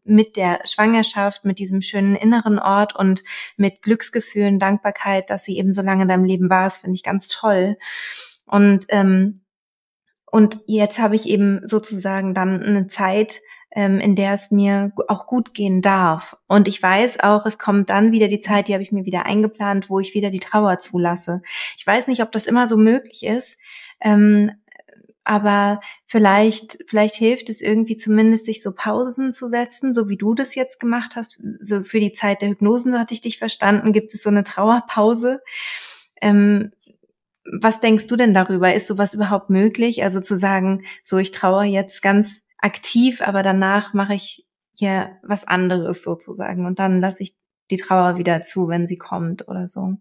[0.05, 3.23] mit der Schwangerschaft, mit diesem schönen inneren Ort und
[3.57, 6.65] mit Glücksgefühlen, Dankbarkeit, dass sie eben so lange in deinem Leben war.
[6.65, 7.77] Das finde ich ganz toll.
[8.51, 9.43] Und, ähm,
[10.31, 13.41] und jetzt habe ich eben sozusagen dann eine Zeit,
[13.73, 16.37] ähm, in der es mir auch gut gehen darf.
[16.49, 19.27] Und ich weiß auch, es kommt dann wieder die Zeit, die habe ich mir wieder
[19.27, 21.43] eingeplant, wo ich wieder die Trauer zulasse.
[21.77, 23.59] Ich weiß nicht, ob das immer so möglich ist.
[24.01, 24.51] Ähm,
[25.23, 30.35] aber vielleicht, vielleicht hilft es irgendwie zumindest, sich so Pausen zu setzen, so wie du
[30.35, 31.39] das jetzt gemacht hast.
[31.61, 34.43] So für die Zeit der Hypnosen, so hatte ich dich verstanden, gibt es so eine
[34.43, 35.41] Trauerpause.
[36.21, 36.73] Ähm,
[37.45, 38.75] was denkst du denn darüber?
[38.75, 40.03] Ist sowas überhaupt möglich?
[40.03, 44.47] Also zu sagen, so ich traue jetzt ganz aktiv, aber danach mache ich
[44.79, 47.35] hier was anderes sozusagen und dann lasse ich
[47.71, 49.97] die Trauer wieder zu, wenn sie kommt oder so.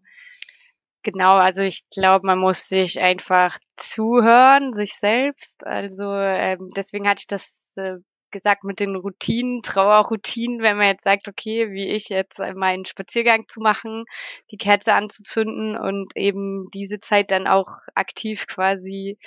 [1.04, 5.65] Genau, also ich glaube, man muss sich einfach zuhören, sich selbst.
[5.65, 7.97] Also ähm, deswegen hatte ich das äh,
[8.31, 13.47] gesagt mit den Routinen, Trauerroutinen, wenn man jetzt sagt, okay, wie ich jetzt meinen Spaziergang
[13.47, 14.05] zu machen,
[14.51, 19.17] die Kerze anzuzünden und eben diese Zeit dann auch aktiv quasi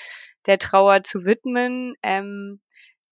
[0.47, 2.61] der Trauer zu widmen, ähm,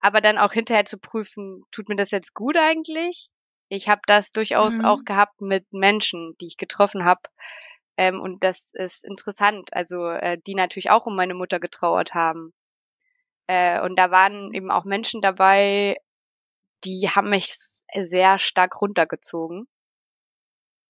[0.00, 3.28] aber dann auch hinterher zu prüfen, tut mir das jetzt gut eigentlich?
[3.68, 4.84] Ich habe das durchaus mhm.
[4.84, 7.22] auch gehabt mit Menschen, die ich getroffen habe.
[7.96, 12.52] Ähm, und das ist interessant, also äh, die natürlich auch um meine Mutter getrauert haben.
[13.50, 15.96] Äh, und da waren eben auch Menschen dabei,
[16.84, 17.52] die haben mich
[17.92, 19.66] sehr stark runtergezogen.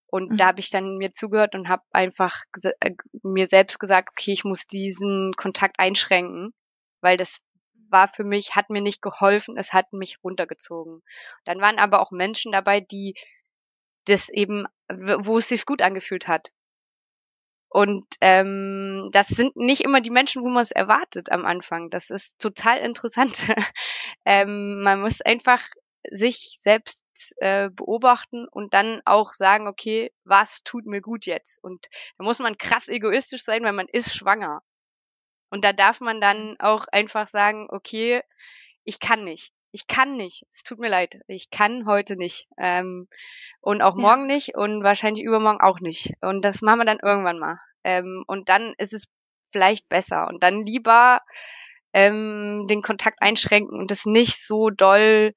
[0.06, 0.36] Und mhm.
[0.36, 2.42] da habe ich dann mir zugehört und habe einfach
[2.80, 2.90] äh,
[3.22, 6.52] mir selbst gesagt, okay, ich muss diesen Kontakt einschränken,
[7.00, 7.40] weil das
[7.88, 11.00] war für mich, hat mir nicht geholfen, es hat mich runtergezogen.
[11.44, 13.14] Dann waren aber auch Menschen dabei, die
[14.04, 16.52] das eben, wo es sich gut angefühlt hat.
[17.70, 21.88] Und ähm, das sind nicht immer die Menschen, wo man es erwartet am Anfang.
[21.88, 23.46] Das ist total interessant.
[24.24, 25.62] ähm, man muss einfach
[26.10, 27.04] sich selbst
[27.36, 31.62] äh, beobachten und dann auch sagen, okay, was tut mir gut jetzt?
[31.62, 31.86] Und
[32.18, 34.62] da muss man krass egoistisch sein, weil man ist schwanger.
[35.50, 38.22] Und da darf man dann auch einfach sagen, okay,
[38.82, 39.52] ich kann nicht.
[39.72, 40.44] Ich kann nicht.
[40.50, 41.20] Es tut mir leid.
[41.28, 42.48] Ich kann heute nicht.
[42.58, 43.08] Ähm,
[43.60, 44.34] und auch morgen ja.
[44.34, 46.14] nicht und wahrscheinlich übermorgen auch nicht.
[46.20, 47.60] Und das machen wir dann irgendwann mal.
[47.84, 49.06] Ähm, und dann ist es
[49.52, 50.28] vielleicht besser.
[50.28, 51.20] Und dann lieber
[51.92, 55.34] ähm, den Kontakt einschränken und es nicht so doll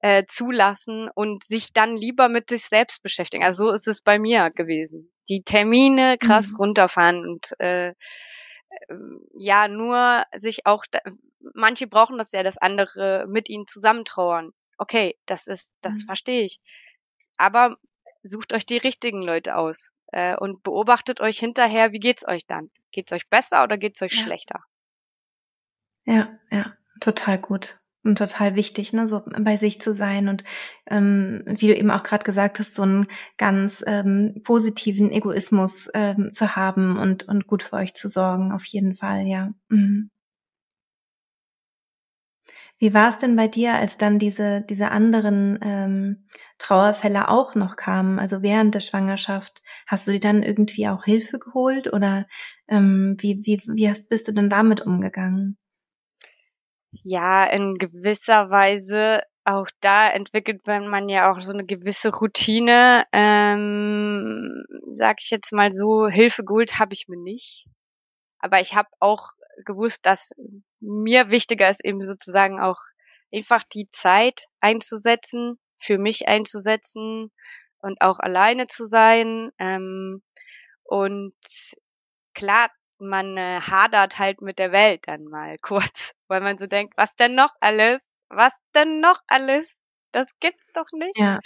[0.00, 3.44] äh, zulassen und sich dann lieber mit sich selbst beschäftigen.
[3.44, 5.12] Also so ist es bei mir gewesen.
[5.28, 6.56] Die Termine krass mhm.
[6.56, 7.94] runterfahren und äh, äh
[9.34, 10.84] ja, nur sich auch,
[11.54, 14.50] manche brauchen das ja, dass andere mit ihnen zusammentrauern.
[14.78, 16.06] Okay, das ist, das mhm.
[16.06, 16.60] verstehe ich
[17.36, 17.76] aber
[18.22, 22.70] sucht euch die richtigen Leute aus äh, und beobachtet euch hinterher, wie geht's euch dann?
[22.90, 24.22] Geht's euch besser oder geht's euch ja.
[24.22, 24.64] schlechter?
[26.04, 30.42] Ja, ja, total gut und total wichtig, ne, so bei sich zu sein und
[30.86, 33.06] ähm, wie du eben auch gerade gesagt hast, so einen
[33.38, 38.64] ganz ähm, positiven Egoismus ähm, zu haben und und gut für euch zu sorgen, auf
[38.64, 39.52] jeden Fall, ja.
[39.68, 40.10] Mhm.
[42.82, 46.26] Wie war es denn bei dir, als dann diese, diese anderen ähm,
[46.58, 49.62] Trauerfälle auch noch kamen, also während der Schwangerschaft?
[49.86, 52.26] Hast du dir dann irgendwie auch Hilfe geholt oder
[52.66, 55.58] ähm, wie, wie, wie hast, bist du denn damit umgegangen?
[57.04, 63.04] Ja, in gewisser Weise auch da entwickelt man ja auch so eine gewisse Routine.
[63.12, 67.68] Ähm, sag ich jetzt mal so, Hilfe geholt habe ich mir nicht.
[68.42, 69.30] Aber ich habe auch
[69.64, 70.32] gewusst, dass
[70.80, 72.78] mir wichtiger ist, eben sozusagen auch
[73.32, 77.32] einfach die Zeit einzusetzen, für mich einzusetzen
[77.78, 79.50] und auch alleine zu sein.
[79.58, 80.22] Ähm,
[80.82, 81.34] und
[82.34, 86.94] klar, man äh, hadert halt mit der Welt dann mal kurz, weil man so denkt,
[86.96, 88.06] was denn noch alles?
[88.28, 89.76] Was denn noch alles?
[90.12, 91.18] Das gibt's doch nicht.
[91.18, 91.40] Ja.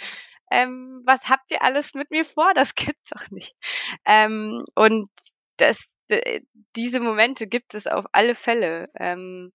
[0.49, 2.53] Ähm, was habt ihr alles mit mir vor?
[2.53, 3.55] Das gibt's doch nicht.
[4.05, 5.09] Ähm, und
[5.57, 5.96] das
[6.75, 8.89] diese Momente gibt es auf alle Fälle.
[8.95, 9.51] Ähm,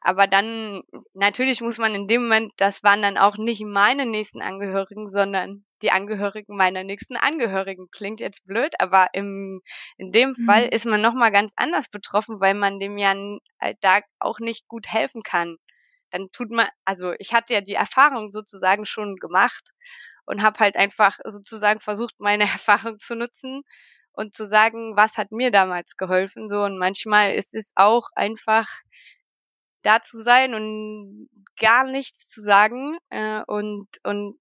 [0.00, 0.82] aber dann,
[1.14, 5.64] natürlich muss man in dem Moment, das waren dann auch nicht meine nächsten Angehörigen, sondern
[5.82, 7.88] die Angehörigen meiner nächsten Angehörigen.
[7.90, 9.60] Klingt jetzt blöd, aber im,
[9.96, 10.46] in dem mhm.
[10.46, 13.12] Fall ist man nochmal ganz anders betroffen, weil man dem ja
[13.58, 15.56] äh, da auch nicht gut helfen kann.
[16.10, 19.72] Dann tut man, also ich hatte ja die Erfahrung sozusagen schon gemacht
[20.26, 23.62] und habe halt einfach sozusagen versucht, meine Erfahrung zu nutzen
[24.18, 26.62] und zu sagen, was hat mir damals geholfen, so.
[26.64, 28.66] Und manchmal ist es auch einfach
[29.82, 34.36] da zu sein und gar nichts zu sagen äh, und, und,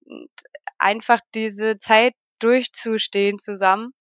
[0.80, 3.94] einfach diese Zeit durchzustehen zusammen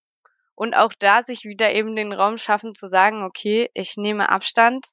[0.54, 4.86] und auch da sich wieder eben den Raum schaffen zu sagen, okay, ich nehme Abstand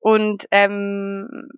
[0.00, 1.48] und ähm,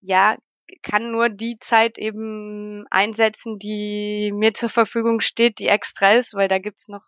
[0.00, 0.36] ja,
[0.82, 6.48] kann nur die Zeit eben einsetzen, die mir zur Verfügung steht, die extra ist, weil
[6.48, 7.04] da gibt's noch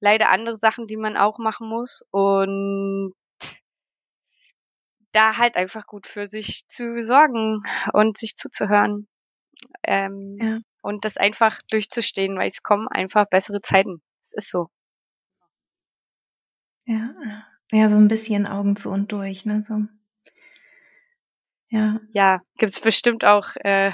[0.00, 2.06] leider andere Sachen, die man auch machen muss.
[2.10, 3.14] Und
[5.12, 9.08] da halt einfach gut für sich zu sorgen und sich zuzuhören.
[9.82, 10.58] Ähm, ja.
[10.82, 14.02] Und das einfach durchzustehen, weil es kommen einfach bessere Zeiten.
[14.20, 14.68] Es ist so.
[16.84, 17.14] Ja,
[17.72, 19.62] ja, so ein bisschen Augen zu und durch, ne?
[19.62, 19.84] So.
[21.74, 21.98] Ja.
[22.12, 23.90] Ja, gibt's bestimmt auch äh,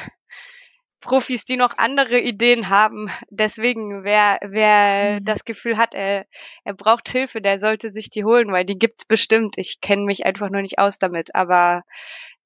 [1.01, 3.09] Profis, die noch andere Ideen haben.
[3.31, 5.25] Deswegen, wer, wer mhm.
[5.25, 6.27] das Gefühl hat, er,
[6.65, 9.55] er braucht Hilfe, der sollte sich die holen, weil die gibt's bestimmt.
[9.57, 11.35] Ich kenne mich einfach nur nicht aus damit.
[11.35, 11.83] Aber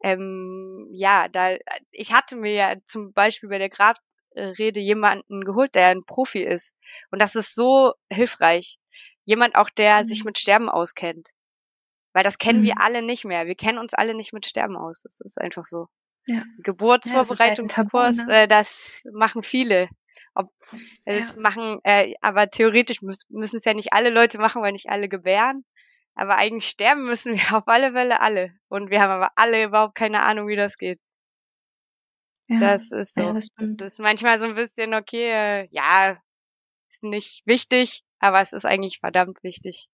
[0.05, 1.57] ähm, ja, da
[1.91, 6.77] ich hatte mir ja zum Beispiel bei der Grabrede jemanden geholt, der ein Profi ist.
[7.11, 8.79] Und das ist so hilfreich.
[9.25, 10.07] Jemand auch, der mhm.
[10.07, 11.31] sich mit Sterben auskennt.
[12.15, 12.65] Weil das kennen mhm.
[12.65, 13.47] wir alle nicht mehr.
[13.47, 15.03] Wir kennen uns alle nicht mit Sterben aus.
[15.03, 15.89] Das ist einfach so.
[16.27, 16.43] Ja.
[16.63, 18.43] Geburtsvorbereitungskurs, ja, das, ne?
[18.43, 19.89] äh, das machen viele.
[20.35, 20.51] Ob,
[21.05, 21.41] das ja.
[21.41, 25.65] machen, äh, aber theoretisch müssen es ja nicht alle Leute machen, weil nicht alle gebären.
[26.15, 28.55] Aber eigentlich sterben müssen wir auf alle Fälle alle.
[28.69, 31.01] Und wir haben aber alle überhaupt keine Ahnung, wie das geht.
[32.49, 32.59] Ja.
[32.59, 33.23] Das ist so.
[33.23, 36.19] Ja, das, das, ist manchmal so ein bisschen, okay, äh, ja,
[36.89, 39.89] ist nicht wichtig, aber es ist eigentlich verdammt wichtig.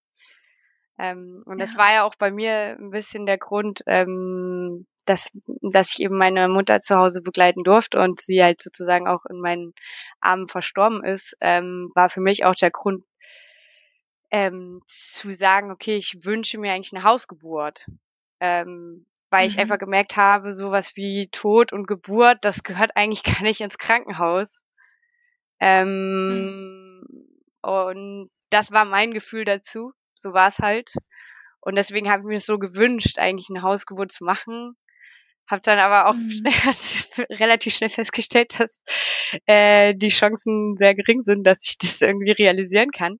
[1.01, 1.65] Ähm, und ja.
[1.65, 5.31] das war ja auch bei mir ein bisschen der Grund, ähm, dass,
[5.63, 9.41] dass ich eben meine Mutter zu Hause begleiten durfte und sie halt sozusagen auch in
[9.41, 9.73] meinen
[10.21, 13.03] Armen verstorben ist, ähm, war für mich auch der Grund,
[14.31, 17.87] ähm, zu sagen, okay, ich wünsche mir eigentlich eine Hausgeburt.
[18.39, 19.49] Ähm, weil mhm.
[19.49, 23.79] ich einfach gemerkt habe, sowas wie Tod und Geburt, das gehört eigentlich gar nicht ins
[23.79, 24.67] Krankenhaus.
[25.61, 27.27] Ähm, mhm.
[27.63, 30.93] Und das war mein Gefühl dazu so war es halt.
[31.61, 34.77] Und deswegen habe ich mir so gewünscht, eigentlich eine Hausgeburt zu machen.
[35.49, 36.31] Habe dann aber auch mhm.
[36.31, 38.85] schnell, relativ schnell festgestellt, dass
[39.47, 43.19] äh, die Chancen sehr gering sind, dass ich das irgendwie realisieren kann.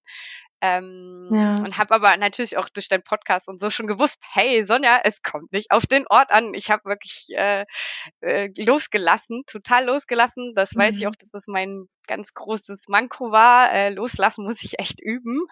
[0.63, 1.55] Ähm, ja.
[1.55, 5.23] Und habe aber natürlich auch durch deinen Podcast und so schon gewusst, hey Sonja, es
[5.23, 6.53] kommt nicht auf den Ort an.
[6.53, 7.65] Ich habe wirklich äh,
[8.21, 10.53] äh, losgelassen, total losgelassen.
[10.55, 10.81] Das mhm.
[10.81, 11.09] weiß ich mhm.
[11.09, 13.73] auch, dass das mein ganz großes Manko war.
[13.73, 15.47] Äh, loslassen muss ich echt üben.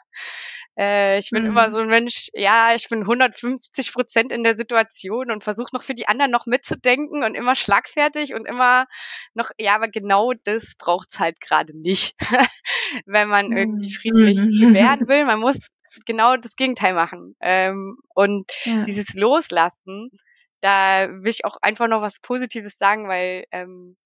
[0.79, 1.51] Äh, ich bin mhm.
[1.51, 5.83] immer so ein Mensch, ja, ich bin 150 Prozent in der Situation und versuche noch
[5.83, 8.87] für die anderen noch mitzudenken und immer schlagfertig und immer
[9.35, 12.15] noch, ja, aber genau das braucht's halt gerade nicht,
[13.07, 13.91] wenn man irgendwie mhm.
[13.91, 14.75] friedlich mhm.
[14.75, 15.25] werden will.
[15.25, 15.59] Man muss
[16.07, 17.35] genau das Gegenteil machen.
[17.41, 18.85] Ähm, und ja.
[18.85, 20.11] dieses Loslassen,
[20.61, 23.97] da will ich auch einfach noch was Positives sagen, weil ähm,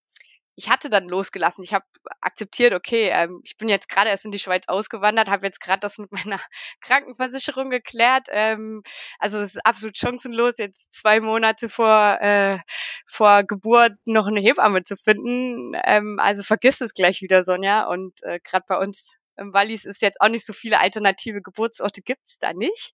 [0.55, 1.65] ich hatte dann losgelassen.
[1.65, 1.85] Ich habe
[2.21, 5.81] akzeptiert, okay, ähm, ich bin jetzt gerade erst in die Schweiz ausgewandert, habe jetzt gerade
[5.81, 6.41] das mit meiner
[6.81, 8.29] Krankenversicherung geklärt.
[8.31, 8.83] Ähm,
[9.19, 12.59] also es ist absolut chancenlos, jetzt zwei Monate vor, äh,
[13.07, 15.73] vor Geburt noch eine Hebamme zu finden.
[15.85, 17.87] Ähm, also vergiss es gleich wieder, Sonja.
[17.87, 22.03] Und äh, gerade bei uns Im Wallis ist jetzt auch nicht so viele alternative Geburtsorte
[22.03, 22.93] gibt's da nicht.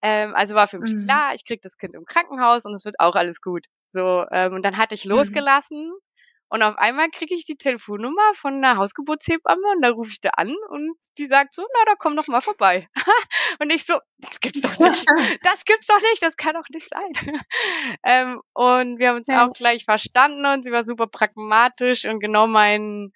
[0.00, 1.04] Ähm, also war für mich mhm.
[1.04, 3.66] klar, ich krieg das Kind im Krankenhaus und es wird auch alles gut.
[3.86, 5.12] So, ähm, und dann hatte ich mhm.
[5.12, 6.05] losgelassen mhm.
[6.48, 10.30] Und auf einmal kriege ich die Telefonnummer von einer Hausgeburtshebamme und da rufe ich da
[10.30, 12.88] an und die sagt so, na, da komm doch mal vorbei.
[13.58, 15.04] und ich so, das gibt's doch nicht.
[15.42, 17.12] Das gibt's doch nicht, das kann doch nicht sein.
[18.04, 19.46] ähm, und wir haben uns ja.
[19.46, 23.12] auch gleich verstanden und sie war super pragmatisch und genau mein,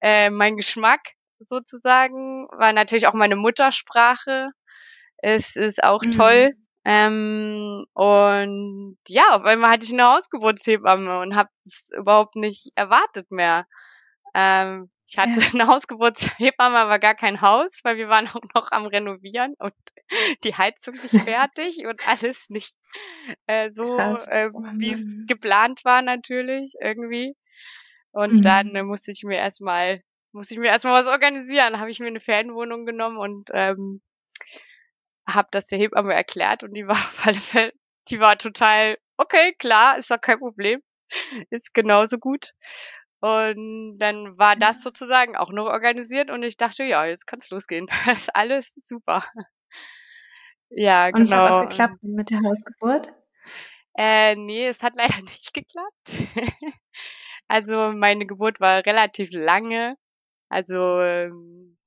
[0.00, 1.00] äh, mein Geschmack
[1.38, 4.50] sozusagen, war natürlich auch meine Muttersprache.
[5.18, 6.10] Es ist auch mhm.
[6.12, 6.56] toll.
[6.84, 13.30] Ähm, und ja, auf einmal hatte ich eine Hausgeburtshebamme und habe es überhaupt nicht erwartet
[13.30, 13.66] mehr.
[14.34, 15.46] Ähm, ich hatte ja.
[15.54, 19.74] eine Hausgeburtshebamme, aber gar kein Haus, weil wir waren auch noch am Renovieren und
[20.44, 22.76] die Heizung nicht fertig und alles nicht
[23.46, 27.34] äh, so, äh, wie es geplant war natürlich irgendwie.
[28.12, 28.42] Und mhm.
[28.42, 31.78] dann äh, musste ich mir erstmal musste ich mir erstmal was organisieren.
[31.78, 34.02] Habe ich mir eine Ferienwohnung genommen und ähm,
[35.26, 37.72] habe das der Hebamme erklärt und die war auf alle Fälle,
[38.08, 40.80] die war total, okay, klar, ist doch kein Problem.
[41.50, 42.52] Ist genauso gut.
[43.20, 47.86] Und dann war das sozusagen auch noch organisiert und ich dachte, ja, jetzt kann's losgehen.
[47.86, 47.96] Das
[48.28, 49.24] ist alles super.
[50.68, 51.18] Ja, und genau.
[51.18, 51.66] Und es hat auch genau.
[51.68, 53.12] geklappt mit der Hausgeburt?
[53.96, 56.10] Äh, nee, es hat leider nicht geklappt.
[57.48, 59.96] also meine Geburt war relativ lange.
[60.50, 61.78] Also ähm,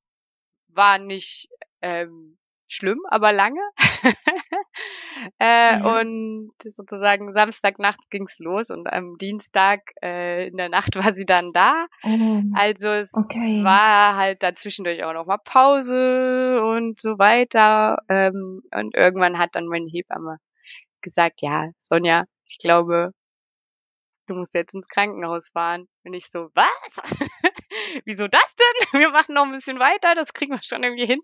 [0.70, 1.50] war nicht
[1.82, 2.37] ähm,
[2.68, 3.62] schlimm, aber lange.
[5.40, 5.86] äh, mhm.
[5.86, 11.54] Und sozusagen Samstagnacht ging's los und am Dienstag äh, in der Nacht war sie dann
[11.54, 11.88] da.
[12.04, 12.42] Oh.
[12.54, 13.64] Also es okay.
[13.64, 17.98] war halt dazwischendurch auch noch mal Pause und so weiter.
[18.10, 20.38] Ähm, und irgendwann hat dann meine Hebamme
[21.02, 23.12] gesagt, ja, Sonja, ich glaube,
[24.28, 25.88] du musst jetzt ins Krankenhaus fahren.
[26.04, 26.68] Und ich so, was?
[28.06, 28.68] Wieso das denn?
[29.02, 31.22] Wir machen noch ein bisschen weiter, das kriegen wir schon irgendwie hin.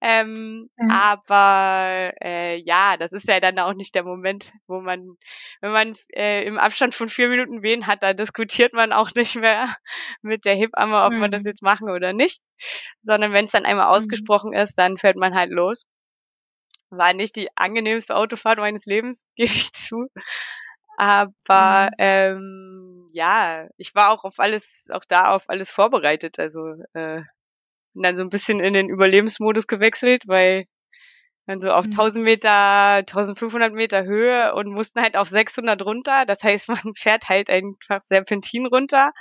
[0.00, 0.88] Ähm, ja.
[0.88, 5.16] Aber äh, ja, das ist ja dann auch nicht der Moment, wo man,
[5.60, 9.36] wenn man äh, im Abstand von vier Minuten Wehen hat, da diskutiert man auch nicht
[9.36, 9.76] mehr
[10.22, 11.20] mit der Hebamme, ob mhm.
[11.20, 12.42] wir das jetzt machen oder nicht.
[13.02, 13.92] Sondern wenn es dann einmal mhm.
[13.92, 15.84] ausgesprochen ist, dann fährt man halt los.
[16.90, 20.08] War nicht die angenehmste Autofahrt meines Lebens, gebe ich zu.
[20.96, 21.94] Aber mhm.
[21.98, 26.38] ähm, ja, ich war auch auf alles, auch da auf alles vorbereitet.
[26.40, 27.22] Also äh,
[27.94, 30.66] bin dann so ein bisschen in den Überlebensmodus gewechselt, weil
[31.46, 31.92] dann so auf mhm.
[31.92, 36.24] 1000 Meter, 1500 Meter Höhe und mussten halt auf 600 runter.
[36.26, 39.12] Das heißt, man fährt halt einfach Serpentin runter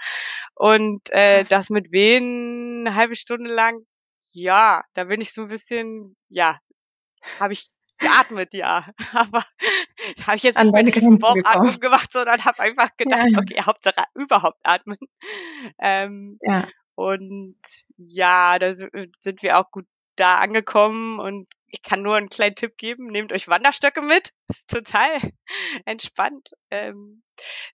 [0.55, 3.85] und äh, das mit Wehen eine halbe Stunde lang.
[4.31, 6.59] Ja, da bin ich so ein bisschen, ja,
[7.39, 7.67] habe ich
[8.03, 8.85] geatmet, ja.
[9.13, 9.45] Aber
[10.15, 13.39] das habe ich jetzt An nicht mit Bauchatmung gemacht, sondern habe einfach gedacht, ja.
[13.39, 14.97] okay, Hauptsache überhaupt atmen.
[15.79, 16.67] Ähm, ja.
[16.95, 17.57] Und
[17.97, 19.85] ja, da sind wir auch gut
[20.15, 24.33] da angekommen und ich kann nur einen kleinen Tipp geben, nehmt euch Wanderstöcke mit.
[24.47, 25.19] Das ist total
[25.85, 26.51] entspannt.
[26.69, 27.22] Ähm,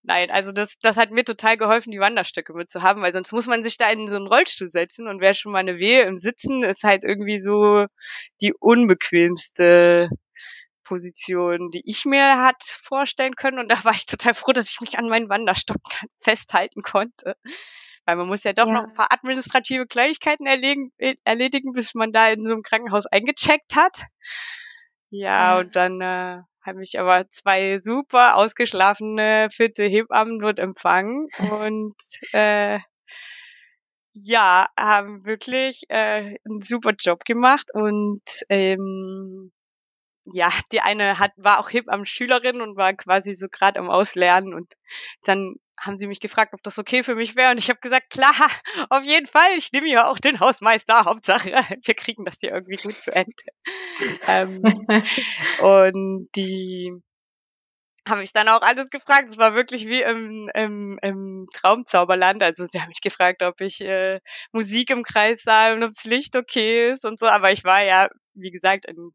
[0.04, 3.64] nein, also das, das hat mir total geholfen, die Wanderstöcke mitzuhaben, weil sonst muss man
[3.64, 6.64] sich da in so einen Rollstuhl setzen und wer schon mal eine Wehe im Sitzen
[6.64, 7.86] ist halt irgendwie so
[8.42, 10.10] die unbequemste
[10.90, 13.60] Position, die ich mir hat vorstellen können.
[13.60, 15.78] Und da war ich total froh, dass ich mich an meinen Wanderstock
[16.18, 17.36] festhalten konnte.
[18.06, 18.74] Weil man muss ja doch ja.
[18.74, 23.06] noch ein paar administrative Kleinigkeiten erledigen, äh, erledigen, bis man da in so einem Krankenhaus
[23.06, 24.02] eingecheckt hat.
[25.12, 25.60] Ja, ja.
[25.60, 31.28] und dann äh, habe ich aber zwei super ausgeschlafene, fitte Hebammen dort empfangen.
[31.52, 31.96] Und
[32.34, 32.80] äh,
[34.14, 37.70] ja, haben wirklich äh, einen super Job gemacht.
[37.74, 39.52] Und ähm,
[40.26, 43.90] ja, die eine hat, war auch hip am Schülerin und war quasi so gerade am
[43.90, 44.54] Auslernen.
[44.54, 44.74] Und
[45.24, 48.10] dann haben sie mich gefragt, ob das okay für mich wäre und ich habe gesagt,
[48.10, 48.34] klar,
[48.90, 51.52] auf jeden Fall, ich nehme ja auch den Hausmeister, Hauptsache,
[51.84, 53.34] wir kriegen das hier irgendwie gut zu Ende.
[54.28, 54.62] ähm,
[55.62, 56.92] und die
[58.08, 59.30] habe ich dann auch alles gefragt.
[59.30, 62.42] Es war wirklich wie im, im, im Traumzauberland.
[62.42, 64.20] Also sie haben mich gefragt, ob ich äh,
[64.52, 67.28] Musik im Kreis sah und ob das Licht okay ist und so.
[67.28, 69.12] Aber ich war ja, wie gesagt, in,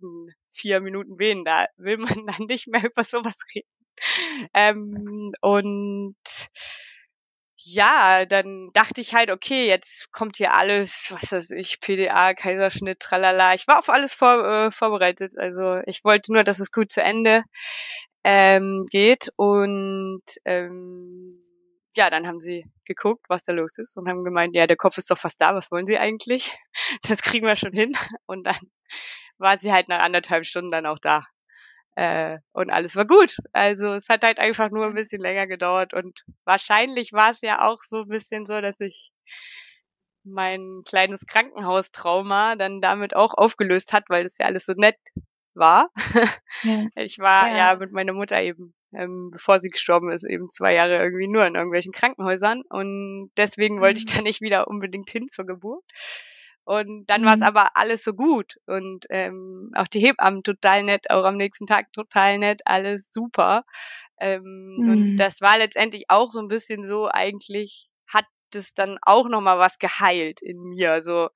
[0.54, 1.44] vier Minuten Wehen.
[1.44, 3.68] Da will man dann nicht mehr über sowas reden.
[4.54, 6.14] Ähm, und
[7.66, 13.00] ja, dann dachte ich halt, okay, jetzt kommt hier alles, was weiß ich, PDA, Kaiserschnitt,
[13.00, 13.54] tralala.
[13.54, 15.32] Ich war auf alles vor, äh, vorbereitet.
[15.38, 17.42] Also ich wollte nur, dass es gut zu Ende
[18.24, 19.30] ähm, geht.
[19.36, 21.42] Und ähm,
[21.96, 24.98] ja, dann haben sie geguckt, was da los ist und haben gemeint, ja, der Kopf
[24.98, 26.56] ist doch fast da, was wollen sie eigentlich?
[27.08, 27.92] Das kriegen wir schon hin.
[28.26, 28.58] Und dann
[29.38, 31.24] war sie halt nach anderthalb Stunden dann auch da.
[31.96, 33.36] Äh, und alles war gut.
[33.52, 37.68] Also es hat halt einfach nur ein bisschen länger gedauert und wahrscheinlich war es ja
[37.68, 39.12] auch so ein bisschen so, dass ich
[40.24, 44.96] mein kleines Krankenhaustrauma dann damit auch aufgelöst hat, weil das ja alles so nett
[45.54, 45.90] war.
[46.62, 46.86] Ja.
[46.96, 47.56] Ich war ja.
[47.56, 51.46] ja mit meiner Mutter eben, ähm, bevor sie gestorben ist, eben zwei Jahre irgendwie nur
[51.46, 53.80] in irgendwelchen Krankenhäusern und deswegen mhm.
[53.80, 54.16] wollte ich mhm.
[54.16, 55.84] da nicht wieder unbedingt hin zur Geburt.
[56.64, 57.26] Und dann mhm.
[57.26, 61.36] war es aber alles so gut und ähm, auch die Hebammen total nett, auch am
[61.36, 63.64] nächsten Tag total nett, alles super.
[64.18, 64.90] Ähm, mhm.
[64.90, 69.58] Und das war letztendlich auch so ein bisschen so, eigentlich hat es dann auch nochmal
[69.58, 71.02] was geheilt in mir.
[71.02, 71.28] So,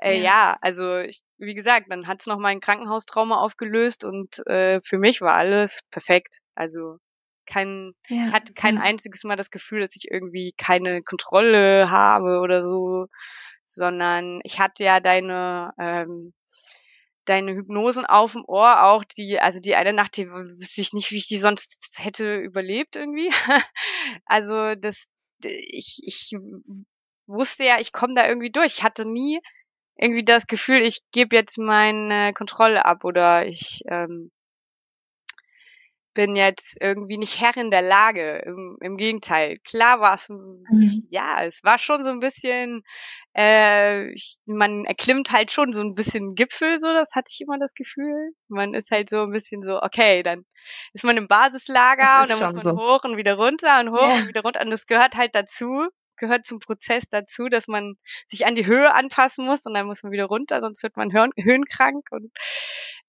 [0.00, 0.22] äh, ja.
[0.22, 4.98] ja, also ich, wie gesagt, dann hat es noch mein Krankenhaustrauma aufgelöst und äh, für
[4.98, 6.38] mich war alles perfekt.
[6.54, 6.96] Also
[7.46, 8.26] kein, ja.
[8.26, 13.06] ich hatte kein einziges Mal das Gefühl, dass ich irgendwie keine Kontrolle habe oder so,
[13.74, 16.32] sondern ich hatte ja deine ähm,
[17.24, 21.10] deine Hypnosen auf dem Ohr auch, die, also die eine Nacht, die wüsste ich nicht,
[21.12, 23.30] wie ich die sonst hätte überlebt irgendwie.
[24.24, 25.10] also das,
[25.44, 26.32] ich, ich
[27.26, 28.78] wusste ja, ich komme da irgendwie durch.
[28.78, 29.40] Ich hatte nie
[29.96, 34.30] irgendwie das Gefühl, ich gebe jetzt meine Kontrolle ab oder ich ähm,
[36.14, 38.42] bin jetzt irgendwie nicht Herrin der Lage.
[38.44, 39.58] Im, im Gegenteil.
[39.60, 40.64] Klar war es, mhm.
[41.10, 42.82] ja, es war schon so ein bisschen,
[43.34, 44.12] äh,
[44.46, 48.32] man erklimmt halt schon so ein bisschen Gipfel, so, das hatte ich immer das Gefühl.
[48.48, 50.44] Man ist halt so ein bisschen so, okay, dann
[50.92, 52.82] ist man im Basislager und dann muss man so.
[52.82, 54.14] hoch und wieder runter und hoch ja.
[54.16, 55.88] und wieder runter und das gehört halt dazu
[56.20, 57.94] gehört zum Prozess dazu, dass man
[58.28, 61.12] sich an die Höhe anpassen muss und dann muss man wieder runter, sonst wird man
[61.12, 62.30] höhenkrank und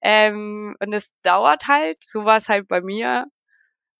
[0.02, 1.98] ähm, und es dauert halt.
[2.04, 3.26] So war es halt bei mir.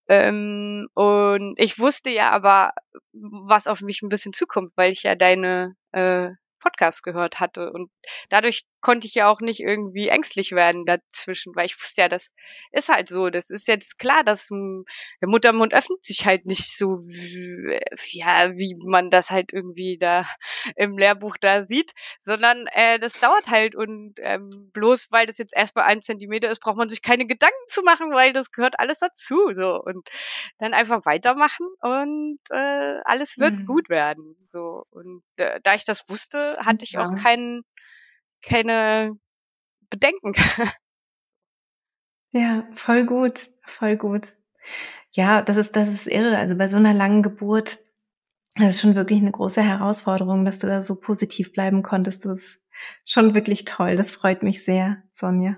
[0.08, 2.72] Ähm, und ich wusste ja aber,
[3.14, 6.30] was auf mich ein bisschen zukommt, weil ich ja deine äh,
[6.60, 7.72] Podcast gehört hatte.
[7.72, 7.92] Und
[8.30, 12.34] dadurch konnte ich ja auch nicht irgendwie ängstlich werden dazwischen, weil ich wusste ja, das
[12.72, 13.30] ist halt so.
[13.30, 17.80] Das ist jetzt klar, dass der Muttermund öffnet sich halt nicht so, wie,
[18.10, 20.28] ja, wie man das halt irgendwie da
[20.76, 25.56] im Lehrbuch da sieht, sondern äh, das dauert halt und ähm, bloß weil das jetzt
[25.56, 28.80] erst bei einem Zentimeter ist, braucht man sich keine Gedanken zu machen, weil das gehört
[28.80, 29.52] alles dazu.
[29.54, 30.10] So und
[30.58, 33.66] dann einfach weitermachen und äh, alles wird mhm.
[33.66, 34.36] gut werden.
[34.44, 37.64] So und äh, da ich das wusste, hatte ich auch keinen,
[38.42, 39.18] keine
[39.90, 40.34] Bedenken.
[42.34, 44.34] Ja, voll gut, voll gut.
[45.12, 46.38] Ja, das ist, das ist irre.
[46.38, 47.80] Also bei so einer langen Geburt,
[48.56, 52.24] das ist schon wirklich eine große Herausforderung, dass du da so positiv bleiben konntest.
[52.26, 52.66] Das ist
[53.06, 53.98] schon wirklich toll.
[53.98, 55.58] Das freut mich sehr, Sonja.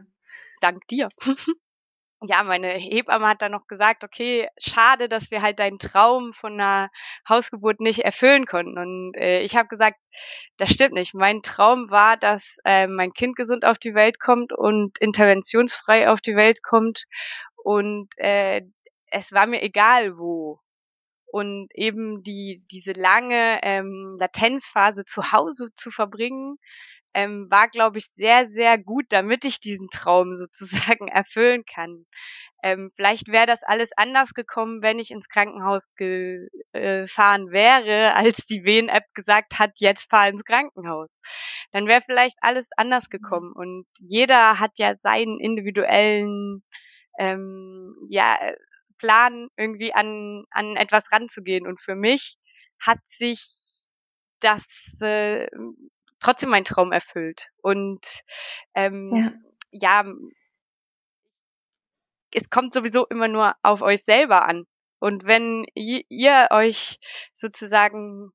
[0.61, 1.09] Dank dir.
[2.25, 6.53] ja, meine Hebamme hat dann noch gesagt, okay, schade, dass wir halt deinen Traum von
[6.53, 6.89] einer
[7.27, 8.77] Hausgeburt nicht erfüllen konnten.
[8.77, 9.97] Und äh, ich habe gesagt,
[10.57, 11.13] das stimmt nicht.
[11.13, 16.21] Mein Traum war, dass äh, mein Kind gesund auf die Welt kommt und interventionsfrei auf
[16.21, 17.05] die Welt kommt.
[17.63, 18.61] Und äh,
[19.07, 20.59] es war mir egal, wo.
[21.25, 26.57] Und eben die diese lange ähm, Latenzphase zu Hause zu verbringen,
[27.13, 32.05] ähm, war, glaube ich, sehr, sehr gut, damit ich diesen Traum sozusagen erfüllen kann.
[32.63, 38.63] Ähm, vielleicht wäre das alles anders gekommen, wenn ich ins Krankenhaus gefahren wäre, als die
[38.63, 41.09] Wen-App gesagt hat, jetzt fahr ins Krankenhaus.
[41.71, 43.11] Dann wäre vielleicht alles anders mhm.
[43.11, 43.53] gekommen.
[43.53, 46.63] Und jeder hat ja seinen individuellen
[47.19, 48.37] ähm, ja,
[48.97, 51.67] Plan, irgendwie an, an etwas ranzugehen.
[51.67, 52.37] Und für mich
[52.79, 53.91] hat sich
[54.39, 54.65] das
[55.01, 55.47] äh,
[56.23, 57.49] trotzdem mein Traum erfüllt.
[57.61, 58.23] Und
[58.73, 60.03] ähm, ja.
[60.03, 60.13] ja,
[62.31, 64.65] es kommt sowieso immer nur auf euch selber an.
[64.99, 66.97] Und wenn ihr euch
[67.33, 68.31] sozusagen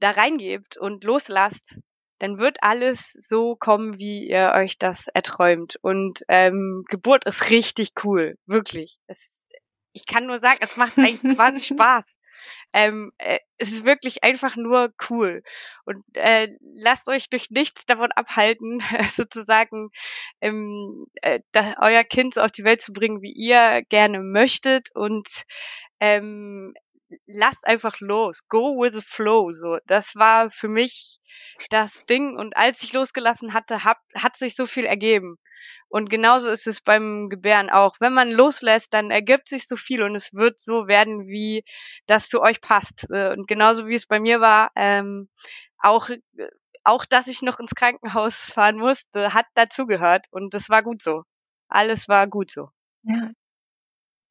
[0.00, 1.78] da reingebt und loslasst,
[2.18, 5.76] dann wird alles so kommen, wie ihr euch das erträumt.
[5.82, 8.98] Und ähm, Geburt ist richtig cool, wirklich.
[9.06, 9.48] Es,
[9.92, 12.17] ich kann nur sagen, es macht eigentlich quasi Spaß.
[12.72, 15.42] Ähm, äh, es ist wirklich einfach nur cool.
[15.84, 19.90] Und äh, lasst euch durch nichts davon abhalten, sozusagen
[20.40, 24.88] ähm, äh, da, euer Kind so auf die Welt zu bringen, wie ihr gerne möchtet.
[24.94, 25.28] Und
[26.00, 26.74] ähm,
[27.26, 28.46] lasst einfach los.
[28.48, 29.50] Go with the flow.
[29.52, 31.18] So, das war für mich
[31.70, 32.36] das Ding.
[32.36, 35.38] Und als ich losgelassen hatte, hab, hat sich so viel ergeben.
[35.88, 37.96] Und genauso ist es beim Gebären auch.
[38.00, 41.64] Wenn man loslässt, dann ergibt sich so viel und es wird so werden, wie
[42.06, 43.06] das zu euch passt.
[43.10, 45.28] Äh, und genauso wie es bei mir war, ähm,
[45.78, 46.10] auch,
[46.84, 50.26] auch, dass ich noch ins Krankenhaus fahren musste, hat dazugehört.
[50.30, 51.22] Und das war gut so.
[51.68, 52.68] Alles war gut so.
[53.02, 53.30] Ja.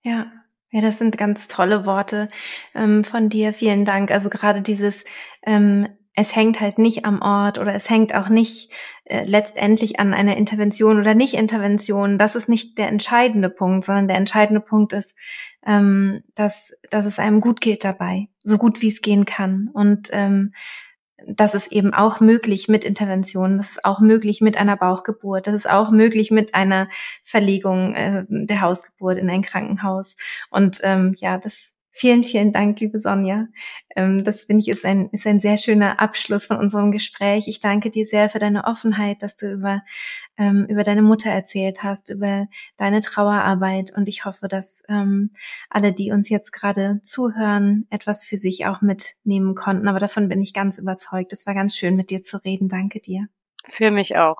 [0.03, 0.31] Ja.
[0.69, 2.27] Ja, das sind ganz tolle Worte
[2.75, 3.53] ähm, von dir.
[3.53, 4.11] Vielen Dank.
[4.11, 5.05] Also gerade dieses
[5.43, 5.87] ähm,
[6.19, 8.71] es hängt halt nicht am Ort oder es hängt auch nicht
[9.05, 12.17] äh, letztendlich an einer Intervention oder Nicht-Intervention.
[12.17, 15.15] Das ist nicht der entscheidende Punkt, sondern der entscheidende Punkt ist,
[15.63, 19.69] ähm, dass, dass es einem gut geht dabei, so gut wie es gehen kann.
[19.71, 20.53] Und ähm,
[21.27, 25.53] das ist eben auch möglich mit Interventionen, das ist auch möglich mit einer Bauchgeburt, das
[25.53, 26.89] ist auch möglich mit einer
[27.23, 30.15] Verlegung äh, der Hausgeburt in ein Krankenhaus.
[30.49, 33.47] Und ähm, ja, das Vielen, vielen Dank, liebe Sonja.
[33.95, 37.47] Ähm, das finde ich ist ein, ist ein sehr schöner Abschluss von unserem Gespräch.
[37.47, 39.81] Ich danke dir sehr für deine Offenheit, dass du über,
[40.37, 42.45] ähm, über deine Mutter erzählt hast, über
[42.77, 43.91] deine Trauerarbeit.
[43.97, 45.31] Und ich hoffe, dass ähm,
[45.71, 49.87] alle, die uns jetzt gerade zuhören, etwas für sich auch mitnehmen konnten.
[49.87, 51.33] Aber davon bin ich ganz überzeugt.
[51.33, 52.69] Es war ganz schön, mit dir zu reden.
[52.69, 53.27] Danke dir.
[53.69, 54.37] Für mich auch.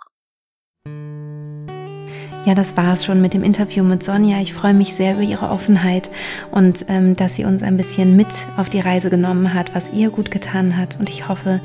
[2.47, 4.39] Ja, das war es schon mit dem Interview mit Sonja.
[4.39, 6.09] Ich freue mich sehr über ihre Offenheit
[6.49, 10.11] und ähm, dass sie uns ein bisschen mit auf die Reise genommen hat, was ihr
[10.11, 10.97] gut getan hat.
[10.97, 11.59] Und ich hoffe,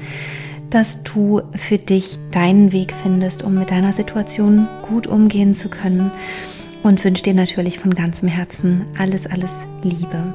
[0.70, 6.10] dass du für dich deinen Weg findest, um mit deiner Situation gut umgehen zu können.
[6.82, 10.34] Und wünsche dir natürlich von ganzem Herzen alles, alles Liebe.